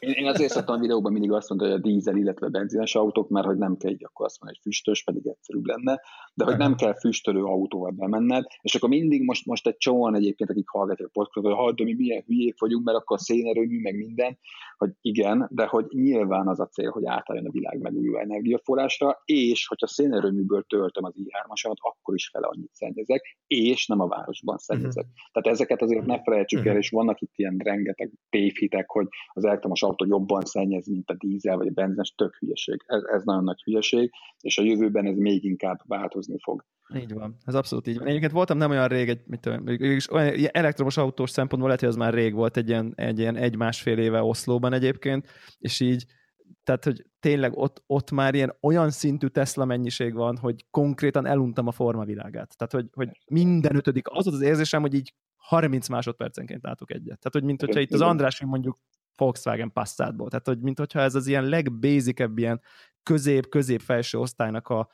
[0.00, 2.94] Én, én azért szoktam a videóban mindig azt mondani, hogy a dízel, illetve a benzines
[2.94, 6.00] autók, mert hogy nem kell így akkor azt mondani, hogy füstös, pedig egyszerűbb lenne,
[6.34, 10.50] de hogy nem kell füstölő autóval bemenned, és akkor mindig most, most egy csomóan egyébként,
[10.50, 13.96] akik hallgatják a podcastot, hogy de mi milyen hülyék vagyunk, mert akkor a szénerőmű, meg
[13.96, 14.38] minden,
[14.76, 19.66] hogy igen, de hogy nyilván az a cél, hogy átálljon a világ megújuló energiaforrásra, és
[19.66, 25.04] hogyha szénerőműből töltöm az i3-asamat, akkor is fele annyit szennyezek, és nem a városban szennyezek.
[25.04, 25.30] Uh-huh.
[25.32, 26.74] Tehát ezeket azért ne felejtsük uh-huh.
[26.74, 31.14] el, és vannak itt ilyen rengeteg tévhitek, hogy az elektromos autó jobban szennyez, mint a
[31.14, 32.82] dízel vagy a benzines, tök hülyeség.
[32.86, 34.10] Ez, ez nagyon nagy hülyeség,
[34.40, 36.64] és a jövőben ez még inkább változni fog.
[36.94, 38.06] Így van, ez abszolút így van.
[38.06, 39.64] Egyébként voltam nem olyan rég, egy, mit tudom,
[40.10, 43.98] olyan elektromos autós szempontból lehet, hogy az már rég volt egy ilyen, egy ilyen egy-másfél
[43.98, 45.26] éve Oszlóban egyébként,
[45.58, 46.04] és így
[46.64, 51.66] tehát, hogy tényleg ott, ott már ilyen olyan szintű Tesla mennyiség van, hogy konkrétan eluntam
[51.66, 52.56] a formavilágát.
[52.56, 57.04] Tehát, hogy, hogy minden ötödik, az az érzésem, hogy így 30 másodpercenként látok egyet.
[57.04, 58.78] Tehát, hogy mint hogyha itt az András mondjuk
[59.20, 60.28] Volkswagen Passatból.
[60.28, 62.60] Tehát, hogy mint hogyha ez az ilyen legbasicebb, ilyen
[63.02, 64.88] közép-közép-felső osztálynak a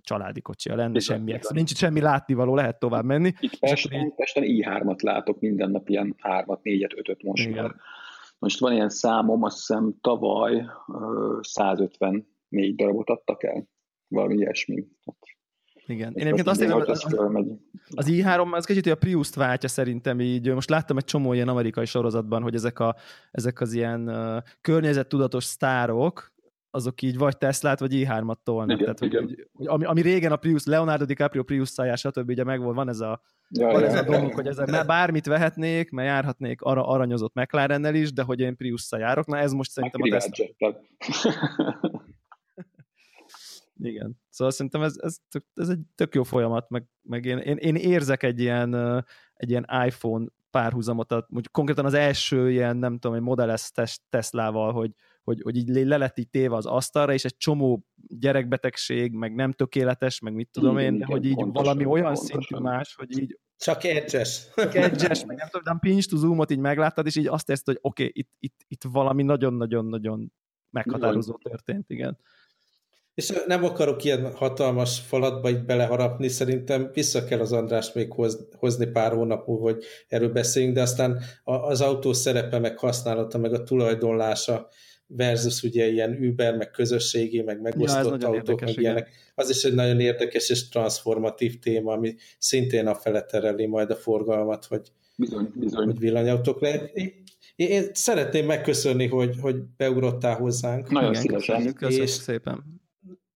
[0.00, 1.54] családi kocsia lenne, Bizony, semmi extra.
[1.54, 3.32] Nincs semmi látnivaló, lehet tovább menni.
[3.40, 4.14] Itt Pesten, így...
[4.14, 7.62] Pesten i3-at látok minden nap, ilyen 3-at, 4-et, 5-öt most Igen.
[7.62, 7.74] már.
[8.38, 10.66] Most van ilyen számom, azt hiszem tavaly
[11.40, 13.68] 154 darabot adtak el.
[14.08, 14.86] Valami ilyesmi.
[15.86, 16.12] Igen.
[16.14, 17.06] Én egyébként azt érzem, az,
[17.94, 20.52] az i3 az kicsit a Prius-t váltja szerintem így.
[20.52, 22.96] Most láttam egy csomó ilyen amerikai sorozatban, hogy ezek, a,
[23.30, 26.32] ezek az ilyen uh, környezettudatos sztárok,
[26.70, 28.80] azok így vagy Teslát, vagy i3-at tolnak.
[28.80, 29.48] Igen, Tehát, igen.
[29.52, 32.28] Hogy, ami, ami, régen a Prius, Leonardo DiCaprio Prius szájás, stb.
[32.28, 35.90] ugye megvolt, van ez a, ja, van ja, ez a dolog, hogy ezzel bármit vehetnék,
[35.90, 40.00] mert járhatnék arra aranyozott McLarennel is, de hogy én prius járok, na ez most szerintem
[40.02, 40.46] a Tesla.
[43.80, 44.20] Igen.
[44.28, 47.74] Szóval szerintem ez, ez, tök, ez egy tök jó folyamat, meg, meg én, én, én
[47.74, 48.74] érzek egy ilyen,
[49.34, 53.70] egy ilyen iPhone párhuzamot, hogy konkrétan az első ilyen, nem tudom, egy Model S
[54.08, 54.90] Teslával, hogy,
[55.22, 59.52] hogy, hogy így le lett így téve az asztalra, és egy csomó gyerekbetegség, meg nem
[59.52, 62.40] tökéletes, meg mit tudom én, de hogy így pontosan, valami olyan pontosan.
[62.40, 64.46] szintű más, hogy így csak edges.
[64.54, 67.78] Csak edges, meg nem tudom, pinch to zoomot így megláttad, és így azt érzed, hogy
[67.80, 70.32] oké, okay, itt, itt, itt valami nagyon-nagyon-nagyon
[70.70, 72.18] meghatározó történt, igen.
[73.14, 78.48] És nem akarok ilyen hatalmas falatba itt beleharapni, szerintem vissza kell az András még hoz,
[78.56, 83.52] hozni pár hónap múlva, hogy erről beszéljünk, de aztán az autó szerepe, meg használata, meg
[83.52, 84.68] a tulajdonlása
[85.06, 89.10] versus ugye ilyen Uber, meg közösségi, meg megosztott ja, autók, meg ilyenek.
[89.34, 93.96] Az is egy nagyon érdekes és transformatív téma, ami szintén a fele tereli majd a
[93.96, 95.84] forgalmat, hogy, bizony, bizony.
[95.84, 96.90] hogy villanyautók lehet.
[96.94, 97.12] Én,
[97.56, 100.90] én szeretném megköszönni, hogy, hogy beugrottál hozzánk.
[100.90, 101.74] Nagyon szívesen.
[101.74, 102.73] Köszönjük és szépen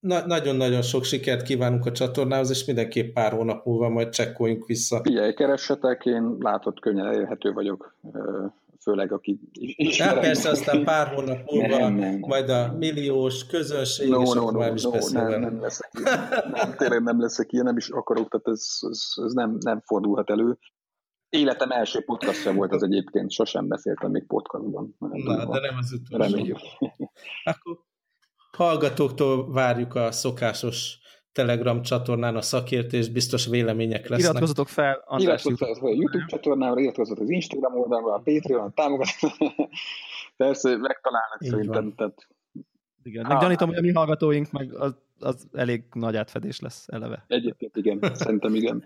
[0.00, 5.00] na- nagyon-nagyon sok sikert kívánunk a csatornához, és mindenképp pár hónap múlva majd csekkoljunk vissza.
[5.02, 7.94] Figyelj, keressetek, én látod, könnyen elérhető vagyok,
[8.80, 10.00] főleg aki is.
[10.00, 12.18] Hát persze, aztán pár hónap múlva nem, nem, nem.
[12.18, 16.18] majd a milliós közönség, no, és no, no, is no, nem, nem leszek ilyen.
[16.52, 20.30] Nem, tényleg nem leszek ilyen, nem is akarok, tehát ez, ez, ez nem, nem fordulhat
[20.30, 20.58] elő.
[21.28, 24.96] Életem első podcastja volt az egyébként, sosem beszéltem még podcastban.
[24.98, 26.34] Na, de nem az utolsó.
[26.34, 26.58] Reméljük.
[27.44, 27.86] Akkor
[28.58, 30.98] hallgatóktól várjuk a szokásos
[31.32, 34.30] Telegram csatornán a szakértés, biztos vélemények lesznek.
[34.30, 38.70] Iratkozzatok fel András iratkozzatok fel a YouTube csatornára, iratkozzatok az Instagram oldalra, a Patreon, a
[38.70, 39.28] támogatásra.
[40.36, 41.94] Persze, megtalálnak Így szerintem.
[41.94, 42.26] Tehát...
[43.02, 47.24] Igen, meg gyanítom, hogy a mi hallgatóink meg az, az elég nagy átfedés lesz eleve.
[47.26, 48.84] Egyébként igen, szerintem igen.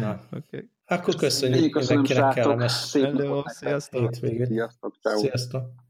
[0.00, 0.36] Na, oké.
[0.36, 0.70] Okay.
[0.86, 2.72] Akkor köszönjük, Én köszönöm, mindenkinek kellemes.
[2.72, 4.14] Szép Hello, sziasztok.
[4.14, 4.94] Sziasztok.
[5.02, 5.85] Sziasztok.